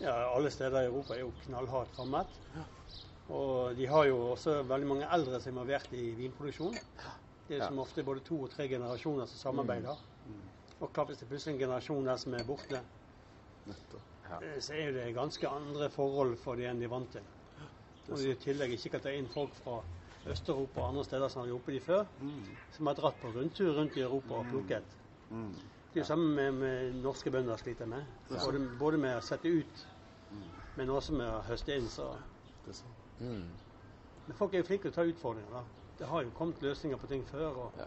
[0.00, 2.26] Ja, alle steder i Europa er jo knallhardt rammet.
[3.30, 6.78] Og de har jo også veldig mange eldre som er involvert i vinproduksjon.
[7.48, 7.66] Det er Ja.
[7.68, 9.96] som ofte både to og tre generasjoner som samarbeider.
[10.80, 12.80] Og klart hvis det plutselig er en generasjon der som er borte,
[14.42, 17.22] eh, så er det ganske andre forhold for de enn de er vant til.
[18.10, 19.82] Og de i tillegg ikke kan ta inn folk fra
[20.26, 22.06] Øst-Europa og andre steder som har hjulpet de før,
[22.70, 24.84] som har dratt på rundtur rundt i Europa og plukket.
[25.30, 25.54] Mm.
[25.90, 28.06] Det er jo samme med, med norske bønder sliter med.
[28.28, 29.80] Både, både med å sette ut,
[30.76, 31.88] men også med å høste inn.
[31.90, 32.06] Så.
[33.18, 33.48] Mm.
[34.26, 35.50] Men folk er jo flinke til å ta utfordringer.
[35.50, 35.64] da.
[35.98, 37.58] Det har jo kommet løsninger på ting før.
[37.66, 37.80] og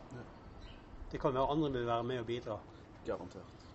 [1.11, 2.59] Det kan være andre vil være med og bidra.
[3.05, 3.65] Garantert.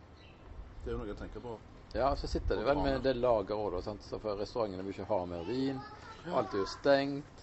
[0.84, 1.56] Det er jo noe jeg tenker på.
[1.94, 3.80] Ja, så sitter de vel med det lageret òg, da.
[3.82, 4.04] sant?
[4.04, 5.80] Så For restaurantene vil ikke ha mer vin.
[6.28, 7.37] Alt er jo stengt.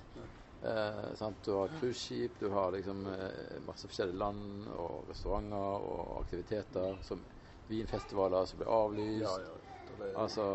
[0.65, 1.37] Eh, sant?
[1.45, 6.97] Du har cruiseskip, du har liksom eh, masse forskjellige land og restauranter og aktiviteter.
[7.05, 7.21] Som
[7.69, 9.21] vinfestivaler som blir avlyst.
[9.25, 9.53] Ja, ja.
[9.85, 10.45] Det Altså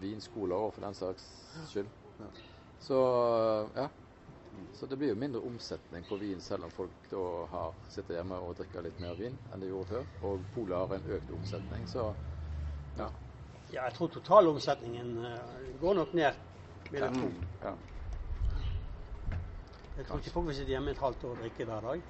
[0.00, 1.26] vinskoler òg, for den saks
[1.70, 1.88] skyld.
[2.20, 2.30] Ja.
[2.80, 3.00] Så
[3.76, 3.88] ja.
[4.76, 8.36] Så det blir jo mindre omsetning på vin, selv om folk da har, sitter hjemme
[8.44, 10.10] og drikker litt mer vin enn de gjorde før.
[10.28, 12.10] Og polet har en økt omsetning, så
[12.98, 13.08] ja.
[13.72, 16.40] Ja, jeg tror totalomsetningen eh, går nok ned,
[16.90, 17.30] vil jeg tro.
[17.62, 17.72] ja.
[19.96, 22.04] Jeg tror ikke folk vil sitte hjemme et halvt år og drikke hver dag.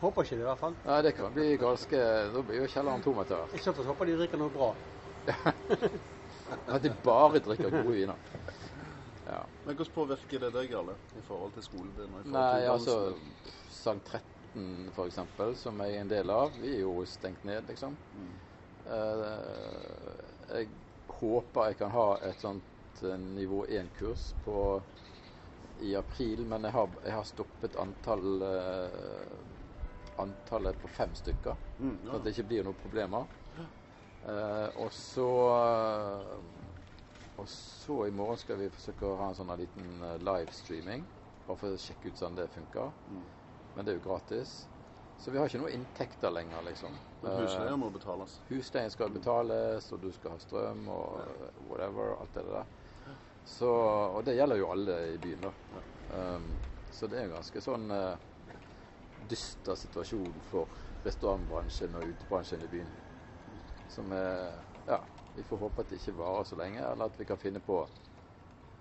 [0.00, 0.76] Håper ikke det, i hvert fall.
[0.86, 2.02] Nei, det kan bli ganske
[2.34, 3.56] Da blir jo kjelleren tom etter hvert.
[3.58, 4.68] I så fall håper de drikker noe bra.
[6.74, 8.20] At de bare drikker gode viner.
[9.24, 9.38] Ja.
[9.64, 12.10] Men hvordan påvirker det deg, Jarle, i forhold til skolen din?
[12.12, 12.96] og i forhold Nei, til altså?
[13.72, 17.64] Sankt 13 for eksempel, som jeg er en del av, vi er jo stengt ned,
[17.70, 17.96] liksom.
[18.84, 19.22] Eh,
[20.52, 20.68] jeg
[21.08, 24.58] håper jeg kan ha et sånt eh, nivå 1-kurs på
[25.80, 29.32] i april, men jeg har, jeg har stoppet antall eh,
[30.22, 31.56] antallet på fem stykker.
[31.78, 32.16] Mm, Så ja.
[32.16, 33.26] at det ikke blir noen problemer.
[34.24, 36.36] Eh, og så eh,
[37.36, 41.02] Og så i morgen skal vi forsøke å ha en sånn liten eh, livestreaming.
[41.48, 42.92] Bare for å sjekke ut sånn det funker.
[43.10, 43.24] Mm.
[43.74, 44.54] Men det er jo gratis.
[45.18, 46.94] Så vi har ikke noe inntekter lenger, liksom.
[47.22, 47.36] Men
[47.80, 48.38] må betales.
[48.48, 51.20] Husleien skal betales, og du skal ha strøm og
[51.68, 52.14] whatever.
[52.20, 52.72] Alt det der.
[53.44, 53.70] Så,
[54.16, 55.52] og det gjelder jo alle i byen, da.
[56.14, 56.46] Um,
[56.90, 58.14] så det er en ganske sånn uh,
[59.30, 60.72] dyster situasjon for
[61.04, 62.94] restaurantbransjen og utebransjen i byen.
[63.92, 64.98] Som er Ja,
[65.36, 67.78] vi får håpe at det ikke varer så lenge, eller at vi kan finne på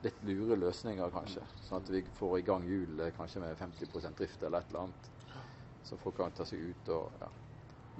[0.04, 1.46] litt lure løsninger, kanskje.
[1.64, 5.10] Sånn at vi får i gang hjulet kanskje med 50% drift eller et eller annet.
[5.84, 7.30] Så folk kan ta seg ut og ja.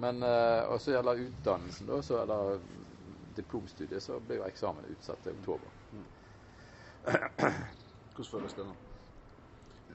[0.02, 2.58] Men uh, også gjelder utdannelsen, da, så eller
[3.36, 5.70] diplomstudiet, så blir jo eksamen utsatt til oktober.
[7.04, 8.74] Hvordan føles det nå?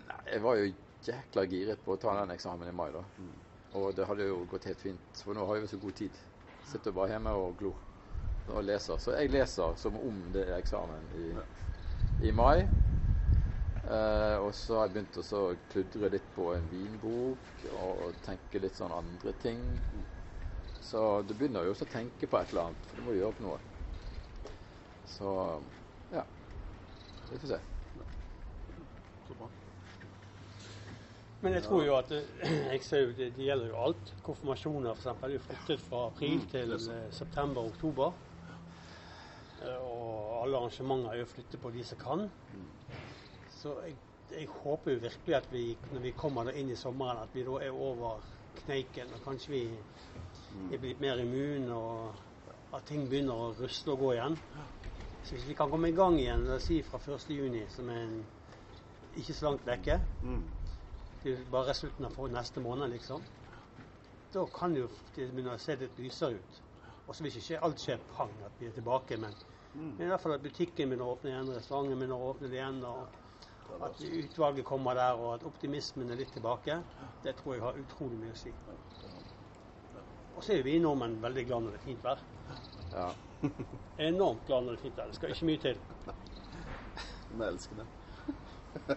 [0.06, 0.72] Nei, jeg var jo
[1.06, 3.04] jækla giret på å ta den eksamen i mai, da.
[3.18, 3.38] Mm.
[3.80, 6.20] Og det hadde jo gått helt fint, for nå har jeg jo så god tid.
[6.70, 7.78] Sitter bare hjemme og glor
[8.50, 8.98] og leser.
[9.02, 11.26] Så jeg leser som om det er eksamen i,
[12.30, 12.62] i mai.
[13.80, 15.42] Eh, og så har jeg begynt å
[15.72, 19.62] kludre litt på en vinbok og tenke litt sånn andre ting.
[20.82, 23.38] Så du begynner jo også å tenke på et eller annet, for du må gjøre
[23.38, 23.60] på noe.
[25.10, 25.79] Så ja.
[27.32, 27.60] Vi får se.
[31.42, 32.24] Men jeg tror jo at det,
[32.74, 34.14] jeg ser jo, det, gjelder jo alt.
[34.26, 35.06] Konfirmasjoner f.eks.
[35.24, 38.12] er flyttet fra april Mm, til eh, september-oktober.
[39.62, 42.26] Eh, Og alle arrangementer er jo flyttet på de som kan.
[43.62, 43.96] Så jeg,
[44.32, 47.44] jeg håper jo virkelig at vi, når vi kommer da inn i sommeren, at vi
[47.48, 48.20] da er over
[48.64, 49.14] kneiken.
[49.16, 49.64] Og kanskje vi
[50.74, 52.16] er blitt mer immune, og
[52.76, 54.38] at ting begynner å rusle og gå igjen.
[55.30, 58.00] Så hvis vi kan komme i gang igjen, la oss si fra 1.6, som er
[58.02, 58.16] en,
[59.14, 60.40] ikke så langt vekke Mm.
[61.24, 63.22] det er bare slutten av for- neste måned, liksom.
[64.34, 66.62] Da kan jo det begynne å se litt lysere ut.
[67.08, 69.34] Og så vil ikke alt skje pang at vi er tilbake, men,
[69.76, 69.98] Mm.
[69.98, 72.84] men i hvert fall at butikken begynner å åpne igjen, restauranten begynner å åpne igjen,
[72.86, 73.08] og
[73.84, 76.84] at utvalget kommer der, og at optimismen er litt tilbake,
[77.24, 78.52] det tror jeg har utrolig mye å si.
[80.36, 82.20] Og så er jo vi nordmenn veldig glad når det er fint vær.
[82.92, 83.14] Ja.
[83.98, 85.08] Enormt glad når det er fint vær.
[85.08, 85.82] Det skal ikke mye til.
[87.30, 87.88] Vi elsker det.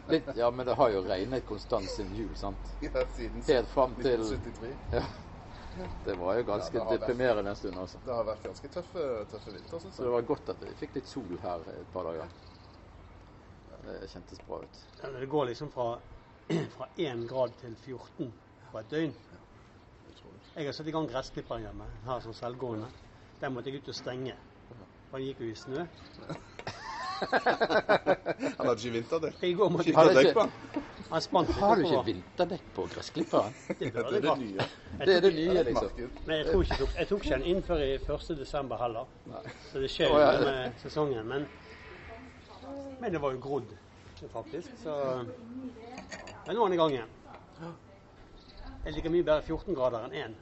[0.08, 2.72] Litt, ja, men det har jo regnet konstant siden jul, sant?
[2.84, 4.72] Ja, siden Helt fram til 1973.
[4.92, 5.86] Ja.
[6.04, 8.00] Det var jo ganske Ja, det deprimerende en stund, altså.
[8.04, 10.98] Det har vært ganske tøffe, tøffe vinter, syns Så det var godt at vi fikk
[10.98, 12.34] litt sol her et par dager.
[13.82, 14.82] Det kjentes bra ut.
[15.00, 15.86] Ja, Det går liksom fra,
[16.76, 18.34] fra 1 grad til 14
[18.70, 19.16] på et døgn.
[20.56, 22.90] Jeg har satt i gang gressklipperen hjemme, her som selvgående.
[23.42, 24.34] Den måtte jeg ut og stenge.
[25.10, 25.86] For den gikk jo i snø.
[27.22, 29.42] Han hadde ikke vinterdekk.
[29.42, 30.52] I går måtte jeg på han.
[31.12, 33.54] Han spant litt har du ikke vinterdekk på gressklipperen?
[33.78, 34.66] Det Det er det nye.
[35.02, 35.90] Det er det nye, liksom.
[36.26, 38.32] Men jeg tok ikke jeg tok, ikke den inn før i 1.
[38.38, 39.10] desember heller.
[39.30, 39.42] Nei.
[39.70, 41.28] Så det skjer jo noe med sesongen.
[41.28, 41.46] Men,
[43.00, 43.74] men det var jo grodd,
[44.32, 44.72] faktisk.
[44.82, 44.96] Så
[46.46, 47.18] Men nå er den i gang igjen.
[48.84, 50.40] Jeg liker mye bedre 14 grader enn 1.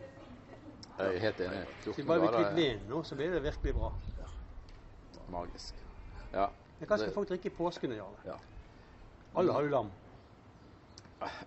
[1.00, 1.60] Jeg er helt enig.
[1.84, 3.92] Hvis vi bare vi kvitter grader er vinden nå, så blir det virkelig bra.
[5.30, 5.74] magisk.
[6.32, 6.46] Ja.
[6.80, 7.92] Men hva skal Det- folk drikke i påsken?
[7.92, 8.34] Ja.
[9.36, 9.90] Alle har jo lam.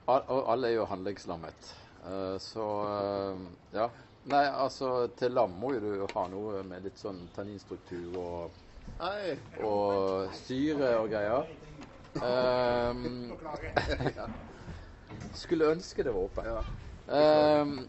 [0.07, 1.75] Og alle er jo handlingslammet.
[2.05, 3.37] Eh, Så eh,
[3.73, 3.89] ja.
[4.25, 8.51] Nei, altså til lam må jo du ha noe med litt sånn tanninstruktur og,
[8.99, 9.37] Nei.
[9.63, 11.47] og syre og greier.
[12.93, 13.33] Um,
[15.33, 16.45] skulle ønske det var åpent.
[16.47, 17.61] Ja.
[17.61, 17.87] Um,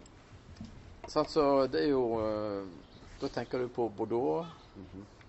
[1.08, 2.66] sånn, altså, det er jo eh,
[3.20, 4.46] Da tenker du på Bordeaux.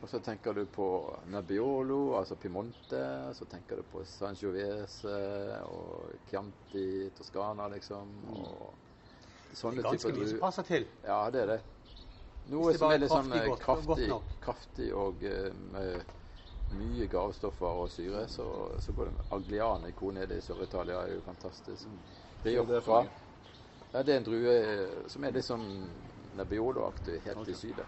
[0.01, 0.87] Og så tenker du på
[1.33, 3.01] Nebbiolo, altså Piemonte.
[3.33, 5.15] Så tenker du på Sangiovese
[5.65, 8.11] og Chianti Toscana, liksom.
[8.35, 8.73] Og
[9.49, 10.85] Det sånne er ganske mye som passer til.
[11.07, 11.61] Ja, det er det.
[12.51, 14.11] Noe det som er litt sånn kraftig eh, kraftig,
[14.45, 18.45] kraftig og eh, med mye gavstoffer og syre, så,
[18.81, 21.89] så går det med Aglianico nede i Sør-Italia er jo fantastisk.
[22.43, 22.53] Det
[22.85, 23.24] for Rioja.
[23.95, 25.67] Ja, det er en drue eh, som er litt sånn
[26.35, 27.85] Nebbiolo-aktig helt i sydet.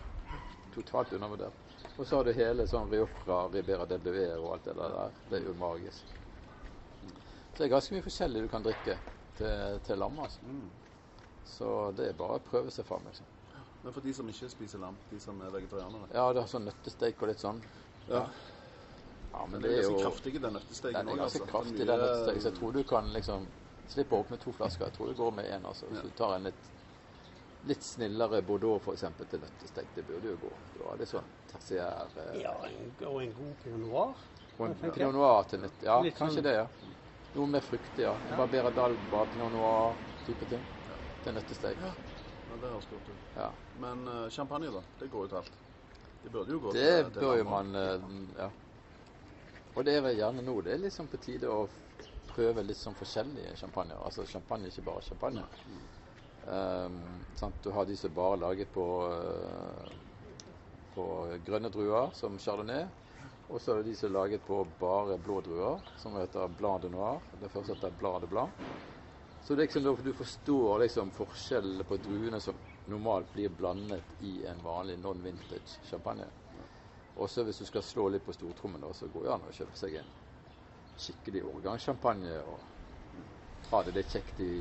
[0.72, 1.74] Totalt undervurdert.
[1.98, 5.18] Og så har du hele sånn Riofra, Ribera del Duer og alt det der.
[5.28, 6.14] Det er jo magisk.
[7.04, 8.96] Så det er ganske mye forskjellig du kan drikke
[9.42, 10.48] til, til lam, altså.
[10.48, 10.64] Mm.
[11.58, 13.04] Så det er bare å prøve seg fram.
[13.12, 13.28] Liksom.
[13.84, 16.70] Men for de som ikke spiser lam, de som er vegetarianere Ja, det har sånn
[16.72, 17.60] nøttesteik og litt sånn.
[18.08, 18.24] Ja.
[19.34, 21.52] Ja, men Men det er jo ganske kraftig, den nøttesteken Den er også, ganske altså.
[21.52, 22.42] kraftig, den nøttesteiken.
[22.48, 23.50] Så jeg tror du kan liksom
[23.88, 24.86] slippe å åpne to flasker.
[24.90, 25.86] Jeg tror det går med én, altså.
[25.90, 26.04] Hvis Ja.
[26.04, 26.72] du tar en litt,
[27.68, 30.52] litt snillere Bordeaux for eksempel til nøttestek, det burde jo gå.
[30.76, 32.52] Du har litt sånn tertiær eh, Ja,
[33.08, 34.16] og en god pinot noir.
[34.60, 34.76] og en.
[34.92, 35.82] Pinot noir til nytt.
[35.84, 36.68] Ja, Litt kanskje sånn- det, ja.
[37.36, 38.14] Noe mer fruktig, ja.
[38.30, 38.36] Ja.
[38.38, 39.96] Barbera d'Alba, Pinot noir,
[40.26, 40.64] type ting.
[41.24, 41.78] Til nøttestek.
[41.82, 41.94] Ja,
[42.50, 43.36] men det høres godt ut.
[43.36, 43.52] Ja.
[43.80, 44.82] Men uh, champagne, da?
[45.00, 45.52] Det går jo til alt.
[46.24, 48.50] Det burde jo gå Det til, Det bør jo man uh, Ja.
[49.76, 51.68] Og det er vel gjerne nå det er liksom på tide å
[52.38, 53.98] prøve litt sånn forskjellige champagner.
[54.06, 55.46] Altså champagne er ikke bare champagne.
[56.48, 57.02] Um?
[57.64, 59.90] Du har de som bare er laget på, eh,
[60.96, 61.08] på
[61.48, 62.88] grønne druer, som chardonnay.
[63.50, 66.82] Og så er det de som er laget på bare blå druer, som heter blanc
[66.84, 67.22] de noir.
[67.42, 68.50] Det første heter Blad de blanc.
[69.44, 72.58] Så liksom, du forstår liksom forskjellene på druene som
[72.92, 76.28] normalt blir blandet i en vanlig non-vintage champagne.
[77.16, 79.80] Og så hvis du skal slå litt på stortrommen, så går det an å kjøpe
[79.80, 80.12] seg en
[80.98, 82.60] skikkelig årgangssjampanje og
[83.72, 84.52] ha det litt kjekt i,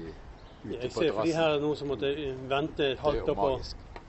[0.65, 1.71] ute Jeg på ser for de her terrassen.
[1.71, 3.51] er som måtte eh, vente et halvt år på.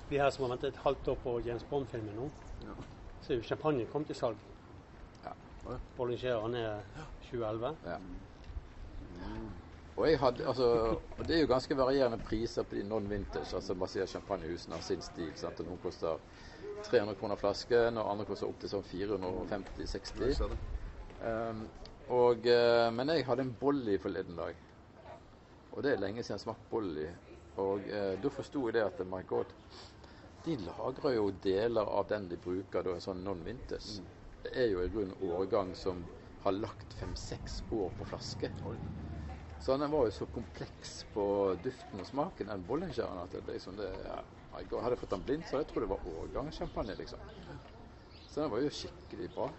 [0.09, 2.29] De her som har ventet et halvt år på James Bond-filmen nå.
[2.63, 2.75] Ja.
[3.21, 4.37] Så er jo champagne kommet til salg.
[5.25, 5.33] Ja.
[5.97, 6.79] Bollinger han er
[7.29, 7.75] 2011.
[7.85, 7.97] Ja.
[9.97, 10.65] Og, jeg hadde, altså,
[11.17, 13.55] og det er jo ganske varierende priser på de non-vintage.
[13.55, 15.31] altså basert champagnehusene har sin stil.
[15.35, 15.59] sant?
[15.59, 16.19] Og Noen koster
[16.83, 20.21] 300 kroner flasken, og andre koster opptil sånn 450-60.
[20.21, 20.59] Jeg ser det.
[21.25, 21.63] Um,
[22.13, 24.59] og, eh, men jeg hadde en bolly forleden dag.
[25.73, 27.07] Og det er lenge siden jeg har smakt bolly.
[27.61, 29.51] Og eh, da forsto jeg det at my god,
[30.45, 33.99] de lagrer jo deler av den de bruker da, en sånn non-vintage.
[34.43, 36.05] Det er jo i grunnen årgang som
[36.45, 38.51] har lagt fem-seks år på flaske.
[38.69, 38.77] Oi.
[39.59, 41.25] Så den var jo så kompleks på
[41.63, 44.21] duften og smaken, den Bollingeren, at det liksom det ja,
[44.57, 47.25] Hadde jeg fått den blind, så hadde jeg trodd det var årgangssjampanje, liksom.
[48.25, 49.49] Så den var jo skikkelig bra.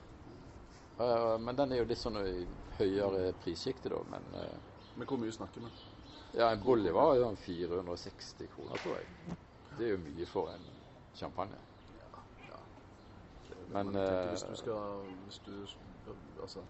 [0.99, 2.47] Eh, men den er jo litt sånn i
[2.79, 4.03] høyere prissjikte, da.
[4.15, 4.59] Men eh,
[4.95, 5.71] Men hvor mye snakker vi?
[6.35, 9.37] ja, en Bolly var jo sånn 460 kroner, tror jeg.
[9.79, 10.67] Det er jo mye for en
[11.17, 11.61] champagne.
[12.49, 12.61] Ja,
[13.69, 16.67] Men, Men jeg tenker, eh, hvis du skal Hvis du altså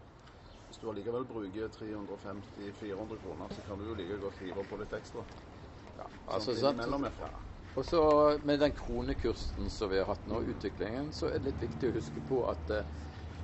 [0.68, 4.92] hvis du allikevel bruker 350-400 kroner, så kan du jo like godt hive på litt
[4.92, 5.22] ekstra.
[5.96, 7.00] Ja, Altså, Sånn sant?
[7.00, 7.38] hvert fall.
[7.78, 8.02] Og så
[8.44, 11.94] med den kronekursen som vi har hatt nå, utviklingen, så er det litt viktig å
[11.96, 12.84] huske på at eh,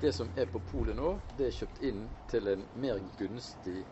[0.05, 3.85] det som er på polet nå, det er kjøpt inn til en mer gunstig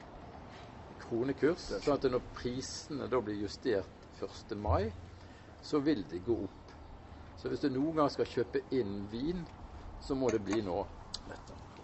[1.00, 1.70] kronekurs.
[1.80, 4.52] Sånn at når prisene da blir justert 1.
[4.60, 4.90] mai,
[5.64, 6.74] så vil de gå opp.
[7.40, 9.40] Så hvis du noen gang skal kjøpe inn vin,
[10.02, 10.82] så må det bli nå.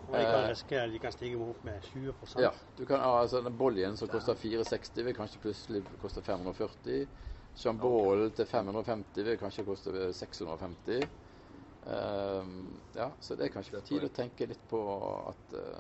[0.09, 3.41] Og jeg kan risikere at de kan stige opp med 20 Ja, du kan altså,
[3.45, 7.09] den Bollyen som koster 460, vil kanskje plutselig koste 540.
[7.59, 11.09] Chambol til 550 vil kanskje koste 650.
[11.87, 14.81] Ehm, ja, så det er kanskje på tide å tenke litt på
[15.31, 15.79] at uh,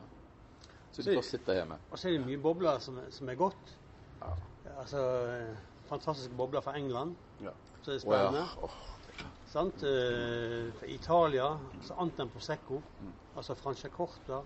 [0.92, 1.78] Så du bare sitter sitte hjemme.
[1.90, 3.74] Og så er det mye bobler som, som er godt.
[4.22, 4.30] Ja.
[4.78, 5.56] Altså eh,
[5.88, 7.16] fantastiske bobler fra England.
[7.44, 7.52] Ja.
[7.82, 8.22] Så det er Å ja.
[8.28, 8.46] spennende.
[8.62, 8.78] Åh,
[9.48, 9.82] Sant?
[9.82, 11.46] Uh, Fra Italia
[11.82, 12.82] så Anten Prosecco.
[13.34, 14.42] Altså Franciacorta.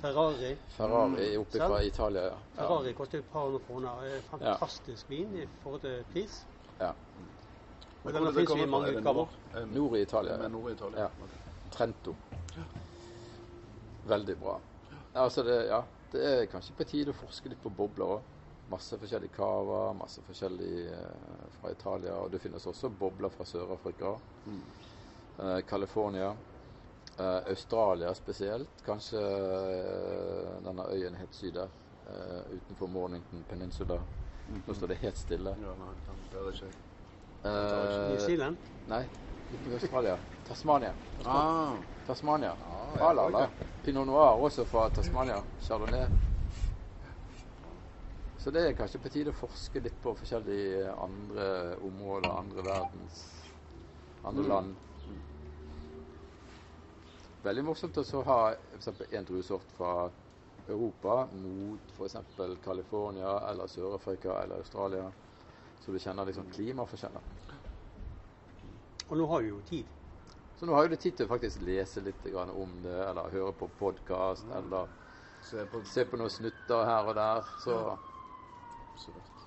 [0.00, 0.52] Ferrari.
[0.76, 2.38] Ferrari oppe fra Italia, ja.
[2.54, 4.20] Ferrari koster et par hundre kroner.
[4.30, 6.44] Fantastisk vin i forhold til pris.
[6.80, 6.92] ja.
[8.06, 8.88] Men den finnes i mange?
[8.92, 9.26] Er utgaver.
[9.74, 9.92] nord?
[9.94, 10.38] Eh, i Italia.
[10.42, 10.48] Ja.
[10.48, 11.06] nord i Italia?
[11.06, 11.28] Ja.
[11.74, 12.14] Trento.
[14.06, 14.56] Veldig bra.
[15.14, 18.32] Altså det, ja, det er kanskje på tide å forske litt på bobler òg.
[18.70, 22.16] Masse forskjellig cava, masse forskjellig eh, fra Italia.
[22.22, 24.16] Og det finnes også bobler fra Sør-Afrika.
[24.50, 26.32] Eh, California.
[27.18, 28.82] Eh, Australia spesielt.
[28.86, 31.68] Kanskje eh, denne øyen helt syd der.
[32.06, 34.00] eh, utenfor Mornington Peninsula.
[34.66, 35.56] Nå står det helt stille.
[35.62, 35.94] Ja, nei,
[36.32, 36.74] det er ikke
[37.46, 38.56] Eh, New Zealand.
[38.86, 39.02] nei,
[39.52, 40.18] ikke Australia.
[40.44, 40.94] Tasmania.
[41.24, 42.52] Ah, Tasmania.
[43.00, 43.48] Ah, la, la.
[43.82, 45.42] Pinot noir også fra Tasmania.
[45.60, 46.06] Chardonnay.
[48.38, 51.46] Så det er kanskje på tide å forske litt på forskjellige andre
[51.82, 53.22] områder, andre verdens
[54.24, 54.48] andre Mm.
[54.48, 54.76] land.
[57.42, 58.88] Veldig morsomt å ha f.eks.
[59.12, 60.10] en druesort fra
[60.68, 62.16] Europa mot f.eks.
[62.64, 65.12] California eller Sør-Afrika eller Australia.
[65.80, 67.20] Så du kjenner liksom klimaforskjeller.
[69.08, 69.92] Og nå har vi jo tid.
[70.56, 73.52] Så nå har du tid til å faktisk lese litt grann om det, eller høre
[73.58, 74.88] på podkast, eller
[75.44, 77.50] se på se på noen snutter her og der.
[77.60, 77.76] Så,
[78.94, 79.46] Absolutt.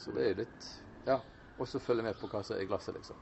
[0.00, 0.72] så det er jo litt
[1.06, 1.20] Ja.
[1.56, 3.16] Og så følge med på hva som er i glasset, liksom.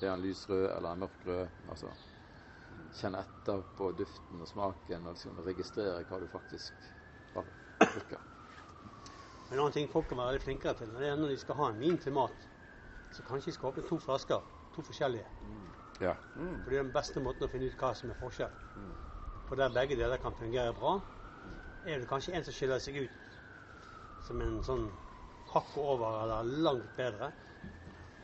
[0.00, 1.62] Er den lysrød eller en mørkrød?
[1.68, 1.92] Altså
[2.94, 6.90] kjenne etter på duften og smaken og liksom registrere hva du faktisk
[7.34, 8.20] drikker.
[9.50, 11.80] En annen ting folk kan være flinkere til, det er når de skal ha en
[11.80, 12.46] vin til mat,
[13.14, 14.42] så kanskje jeg skal åpne to flasker.
[14.74, 15.26] To forskjellige.
[16.02, 16.14] Ja.
[16.34, 18.54] For det er den beste måten å finne ut hva som er forskjell.
[19.46, 20.96] For der begge deler kan fungere bra,
[21.84, 23.38] er det kanskje en som skiller seg ut
[24.24, 24.86] som en sånn
[25.52, 27.28] hakk over eller langt bedre.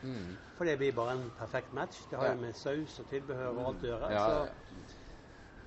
[0.03, 0.33] Mm.
[0.57, 2.07] For det blir bare en perfekt match.
[2.11, 2.35] Det har Ja.
[2.35, 4.11] jo med saus og tilbehør og alt å gjøre.
[4.11, 4.47] Ja, ja,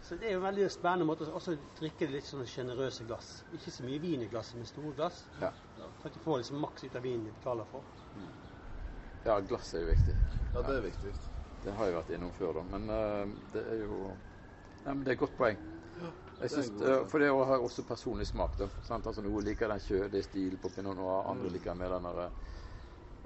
[0.02, 3.44] Så, så det er jo en veldig spennende måte å drikke litt sånne sjenerøse glass.
[3.54, 5.28] Ikke så mye vin i glasset, men store glass.
[5.40, 5.52] ja.
[5.78, 7.84] Så at du får liksom maks ut av vinen du betaler for.
[9.26, 10.16] Ja, glass er jo viktig.
[10.54, 11.14] Ja, det er viktig.
[11.64, 12.64] Det har jeg vært innom før, da.
[12.74, 14.00] Men uh, det er jo
[14.84, 15.60] Nei, men det er et godt poeng.
[16.42, 17.08] Jeg det synes, god poeng.
[17.08, 18.58] for det har også personlig smak.
[18.60, 18.68] da.
[18.84, 19.08] Sant?
[19.08, 21.54] Altså, Noen liker den kjølige stilen på pinot noir, andre Mm.
[21.56, 22.32] liker mer den der,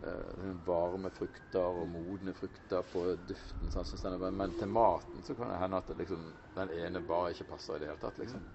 [0.04, 3.72] uh, varme frukter og modne frukter på duften.
[3.74, 3.88] Sant?
[3.89, 7.02] Synes den er, men til maten så kan det hende at det liksom, den ene
[7.02, 8.18] bare ikke passer i det hele tatt.
[8.22, 8.45] liksom.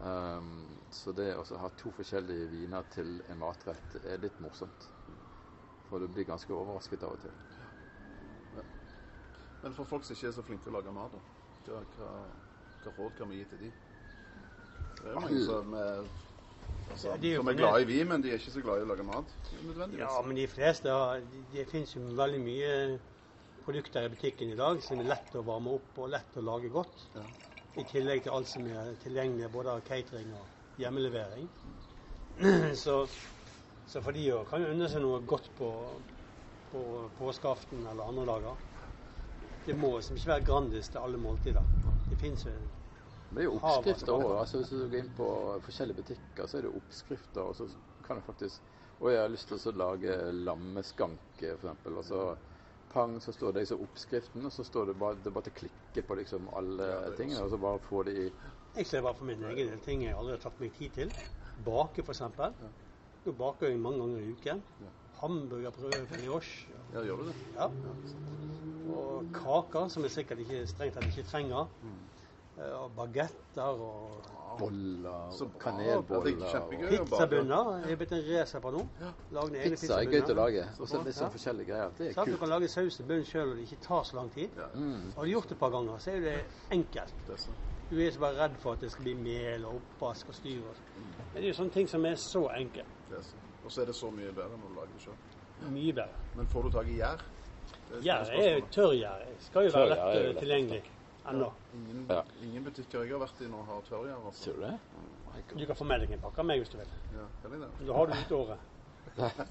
[0.00, 4.86] Um, så det å ha to forskjellige viner til en matrett er litt morsomt.
[5.90, 7.36] For du blir ganske overrasket av og til.
[9.60, 11.20] Men for folk som ikke er så flinke til å lage mat, da,
[11.66, 12.10] hva, hva,
[12.80, 13.70] hva råd kan vi gi til de?
[15.00, 16.06] Det er mange som er,
[16.88, 18.86] altså, Ja, er som er glad i vin, men de er ikke så glad i
[18.86, 19.34] å lage mat.
[19.98, 20.96] Ja, men de fleste
[21.52, 22.72] det finnes jo veldig mye
[23.64, 26.72] produkter i butikken i dag som er lett å varme opp og lett å lage
[26.72, 27.08] godt.
[27.16, 27.26] Ja.
[27.80, 31.50] I tillegg til alt som er tilgjengelig både av catering og hjemmelevering.
[32.84, 33.02] Så,
[33.90, 35.68] så for de kan unne seg noe godt på,
[36.70, 36.82] på
[37.18, 38.66] påskeaften eller andre dager.
[39.66, 41.72] Det må liksom ikke være Grandis til alle måltider.
[42.10, 42.52] Det fins jo
[43.30, 44.28] Det er jo oppskrifter òg.
[44.40, 45.26] Altså, hvis du går inn på
[45.66, 47.42] forskjellige butikker, så er det oppskrifter.
[47.42, 47.66] Og så
[48.06, 51.86] kan du faktisk Å, jeg har lyst til å lage lammeskank, f.eks.
[51.88, 52.18] Og så
[52.92, 55.60] pang, så står det liksom oppskriften, og så står det bare, det bare til å
[55.62, 58.26] klikke på liksom alle Ja, tingene, og så bare få det i
[58.76, 61.14] Jeg ser bare for min egen del ting jeg aldri har tatt meg tid til.
[61.64, 62.89] Bake, f.eks.
[63.26, 64.62] Nå baker jeg mange ganger i uken.
[65.20, 66.70] Hamburgerbrød, brioche.
[66.94, 67.34] Ja, gjør du det?
[67.56, 67.66] Ja.
[68.90, 71.66] Og kaker, som jeg sikkert ikke strengt tatt ikke trenger.
[72.58, 74.24] Eh, Og bagetter og
[74.58, 75.10] boller.
[75.10, 77.70] Ja, det kanelboller er pizzabunner.
[77.90, 78.82] Er blitt en racer på nå.
[79.30, 80.64] Lage egne Pizza er gøy til å lage.
[80.80, 81.04] Og så bra.
[81.06, 81.90] litt sånn forskjellige greier.
[81.98, 82.32] Det er kult.
[82.32, 84.50] Du kan lage saus til bunn sjøl, og det ikke tar så lang tid.
[84.56, 85.12] Ja, Mm.
[85.16, 87.14] Har du gjort det et par ganger, så er jo det enkelt.
[87.26, 87.52] det er.
[87.90, 90.60] Du er så bare redd for at det skal bli mel og oppvask og styr.
[90.68, 91.04] og sånn.
[91.34, 92.86] Men det er jo sånne ting som er så enkelt.
[93.18, 93.28] Er.
[93.64, 95.18] Og så er det så mye bedre når du lager det sjøl.
[95.74, 96.22] Mye bedre.
[96.36, 97.22] Men får du tak i gjær?
[97.90, 99.24] Det Gjær er tørrgjær.
[99.46, 100.82] Skal jo være jo lett eh, tilgjengelig
[101.30, 101.48] ennå.
[101.74, 102.22] Ingen, Ja.
[102.42, 104.24] ingen butikker jeg har vært i nå har tørrgjær.
[104.26, 104.42] Altså.
[104.44, 104.74] Ser du det?
[105.30, 106.94] My Du kan få med deg en pakke av meg hvis du vil.
[107.14, 107.70] Ja, kan jeg det?
[107.86, 108.58] Da har du ut året.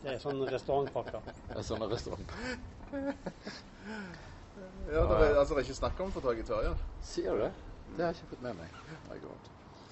[0.04, 1.22] Det er sånn restaurantpakker.
[1.50, 2.36] Det er sånn restaurant.
[4.90, 6.78] Ja, det er, altså, det er ikke snakk om å få tak i tørrgjær.
[7.06, 7.52] Sier du det?
[7.96, 8.70] Det har jeg ikke fått med meg.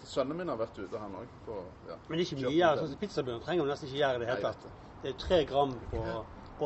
[0.08, 1.32] Sønnen min har vært ute, han òg.
[1.88, 1.98] Ja.
[2.08, 2.80] Men det ikke mye gjær.
[2.80, 4.68] Sånn som Pizzabunner trenger jo nesten ikke gjøre i det hele tatt.
[5.04, 6.04] Det er tre gram på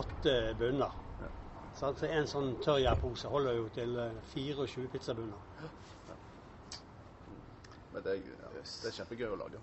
[0.01, 0.93] åtte bunner.
[1.19, 1.29] Ja.
[1.75, 5.41] Så en sånn tørrgjærpose holder jo til eh, 24 pizzabunner.
[7.91, 9.59] Men det er, ja, det er kjempegøy å lage.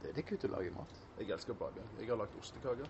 [0.00, 0.94] Det er det kult å lage mat.
[1.18, 1.84] Jeg elsker å bake.
[1.98, 2.88] Jeg har lagd ostekaker.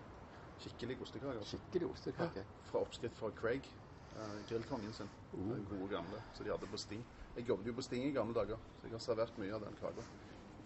[0.59, 1.41] Skikkelig ostekaker.
[1.49, 2.45] Skikkelig ostekake.
[2.69, 3.67] Fra oppskrift fra Craig.
[4.15, 5.09] eh, grillkongen sin.
[5.33, 6.21] Den gode gamle.
[6.33, 7.03] Så de hadde på Sting.
[7.39, 9.75] Jeg jobbet jo på Sting i gamle dager, så jeg har servert mye av den
[9.79, 10.03] kaka.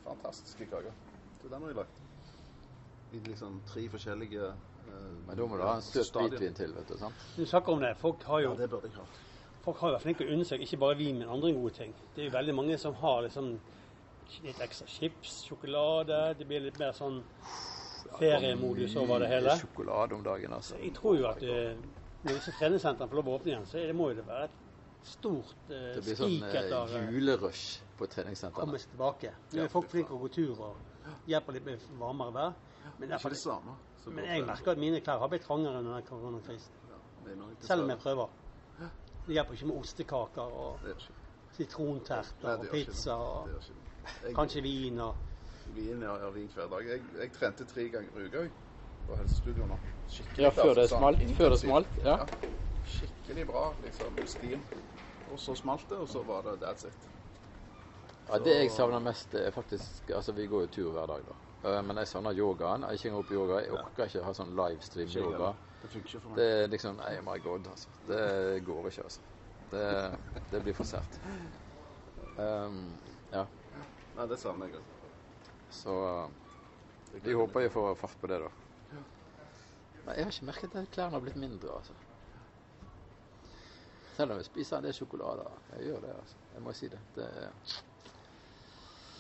[0.04, 0.96] Fantastiske kaker.
[1.42, 2.00] Så den har jeg lagd.
[3.14, 6.34] I liksom tre forskjellige eh, Men da må du ha en søt stadier.
[6.34, 6.96] hvitvin til, vet du.
[6.98, 7.28] sant?
[7.38, 7.92] Du snakker om det.
[8.02, 9.06] Folk har jo Ja, det burde jeg ha.
[9.64, 11.94] folk har jo vært flinke å unne seg ikke bare vin, men andre gode ting.
[12.16, 13.52] Det er jo veldig mange som har liksom
[14.44, 16.24] litt ekstra chips, sjokolade.
[16.40, 17.22] Det blir litt mer sånn
[18.18, 19.54] feriemodus over det hele.
[19.54, 20.76] Mye Sjokolade om dagen, altså.
[20.82, 21.78] Jeg tror jo at uh,
[22.24, 24.50] når disse treningssentrene får lov å åpne igjen, så er det, må jo det være
[24.50, 24.60] et
[25.04, 28.66] stort eh, Det blir sånn skrik etter eh, eh, julerush på treningssentrene.
[28.66, 29.34] komme seg tilbake.
[29.52, 30.78] Nå Ja, er folk flinke til å gå tur og
[31.28, 32.54] hjelper litt med varmere vær.
[33.00, 33.76] Men, ja, derfor, det samme.
[34.06, 34.46] men jeg er.
[34.46, 36.74] merker at mine klær har blitt trangere under den koronakrisen.
[36.90, 38.30] Ja, Selv om jeg prøver.
[39.26, 40.80] Det hjelper ikke med ostekaker og
[41.56, 43.50] sitronterter og pizza og.
[44.24, 45.16] Jeg- kanskje vin og
[45.74, 46.88] Vin, ja, ja, vin hver dag.
[46.88, 48.50] Jeg, jeg trente tre ganger i uka
[49.08, 49.78] på helsestudio nå.
[50.10, 51.22] Skikkelig Ja, før det smalt.
[51.38, 52.18] Før det smalt, ja.
[52.86, 54.66] Skikkelig bra liksom, stim.
[55.34, 57.10] Og så smalt det, og så var det that's it.
[58.30, 61.36] Ja, det jeg savner mest, er faktisk Altså, vi går jo tur hver dag, da.
[61.70, 62.86] Eh, Men jeg savner yogaen.
[62.90, 63.60] Jeg går på yoga.
[63.64, 65.54] Jeg orker ikke ha sånn livestream-yoga.
[65.82, 66.38] Det funker ikke for meg.
[66.38, 67.90] Det er liksom Nei, my god, altså.
[68.08, 69.22] Det går ikke, altså.
[69.72, 69.86] Det,
[70.52, 71.20] det blir for sært.
[72.38, 72.80] Um,
[73.34, 73.46] ja,
[74.16, 75.10] Nei, det savner jeg òg.
[75.74, 75.94] så
[77.24, 78.50] vi håper vi får fart på det, da.
[80.06, 81.94] Men jeg har ikke merket at klærne har blitt mindre, altså.
[84.18, 85.48] Selv om jeg spiser en del sjokolade.
[85.74, 86.36] Jeg gjør det, altså.
[86.54, 87.00] Jeg må si det.
[87.16, 87.30] det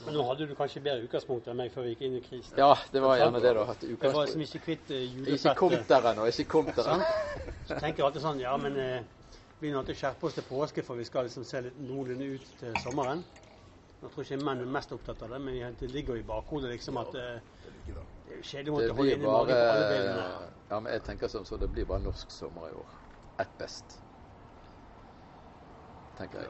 [0.05, 2.57] Men nå hadde du kanskje bedre utgangspunkt enn meg før vi gikk inn i krisen.
[2.59, 3.65] ja, det var gjerne det, da.
[3.73, 5.37] At Jeg var liksom ikke kvitt julefettet.
[5.39, 6.25] Ikke kom der ennå.
[6.29, 7.11] Ikke kom der ennå.
[7.67, 8.99] Så tenker jeg alltid sånn Ja, men eh,
[9.59, 11.79] vi er nødt til å skjerpe oss til påske, for vi skal liksom se litt
[11.79, 13.23] noenlunde ut til sommeren.
[14.03, 16.73] Nå tror ikke menn er mest opptatt av det, men det ligger jo i bakhodet
[16.73, 19.85] liksom at eh, Det er jo kjedelig å måtte holde inn i magen på alle
[19.93, 20.25] delene.
[20.67, 22.97] Ja, men jeg tenker sånn så det blir bare norsk sommer i år.
[23.39, 23.95] Ett best.
[26.17, 26.49] Tenker jeg.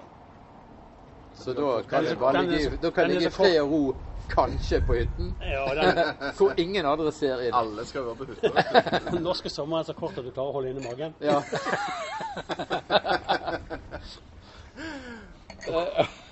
[1.34, 3.96] Så da kan det jeg bare ligge, da kan ligge i fred og ro,
[4.30, 5.64] kanskje på hytten, Ja,
[6.38, 7.54] hvor ingen andre ser inn.
[7.58, 8.50] Alle skal være på hytta.
[9.12, 11.14] den norske sommeren er så kort at du klarer å holde inne magen.
[11.22, 11.42] Ja.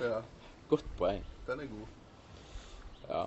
[0.01, 0.21] Ja,
[0.69, 1.23] Godt poeng.
[1.47, 1.87] den er god.
[3.09, 3.23] Ja.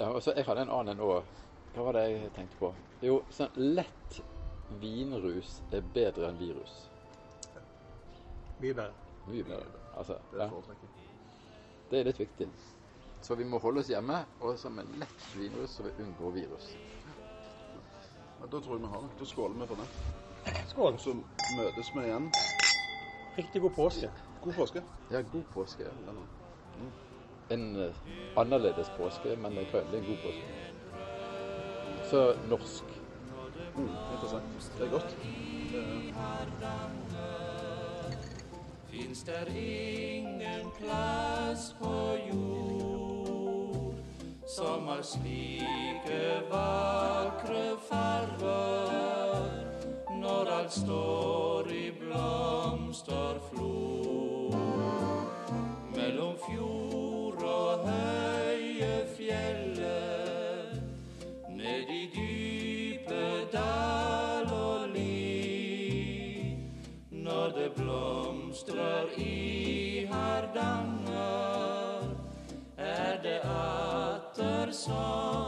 [0.00, 1.22] ja så jeg hadde en annen òg.
[1.74, 2.70] Hva var det jeg tenkte på?
[3.04, 4.18] Jo, sånn lett
[4.82, 6.88] vinrus er bedre enn virus.
[8.60, 8.92] Mye bedre.
[9.28, 9.64] Mye bedre.
[9.96, 10.88] Altså, Det er foretrekket.
[11.90, 12.48] det er litt viktig.
[13.22, 16.76] Så vi må holde oss hjemme, og så med lett svinrus så vi unngår virus.
[18.40, 19.10] Ja, Da tror jeg vi har det.
[19.20, 19.88] Da skåler vi for det.
[20.68, 20.98] Skål.
[20.98, 21.14] Så
[21.56, 22.30] møtes vi igjen.
[23.38, 24.10] Riktig god påske.
[24.42, 24.82] God påske.
[25.10, 25.82] Ja, god påske.
[25.82, 26.12] ja.
[27.50, 27.94] En uh,
[28.36, 30.44] annerledes påske, men det er en god påske.
[32.10, 32.84] Så norsk.
[33.76, 34.72] Mm, interessant.
[34.78, 35.16] Det er godt.
[35.72, 37.07] Det
[38.98, 43.94] Fins der ingen plass på jord
[44.46, 49.46] som har slike vakre farver
[50.18, 53.97] når alt står i blomsterflor.
[68.68, 72.02] Blomstrer i Hardanger,
[72.76, 75.47] er det atter sommertid.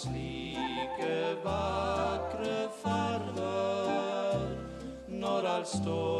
[0.00, 4.40] Slike vakre farver
[5.08, 6.19] når alt står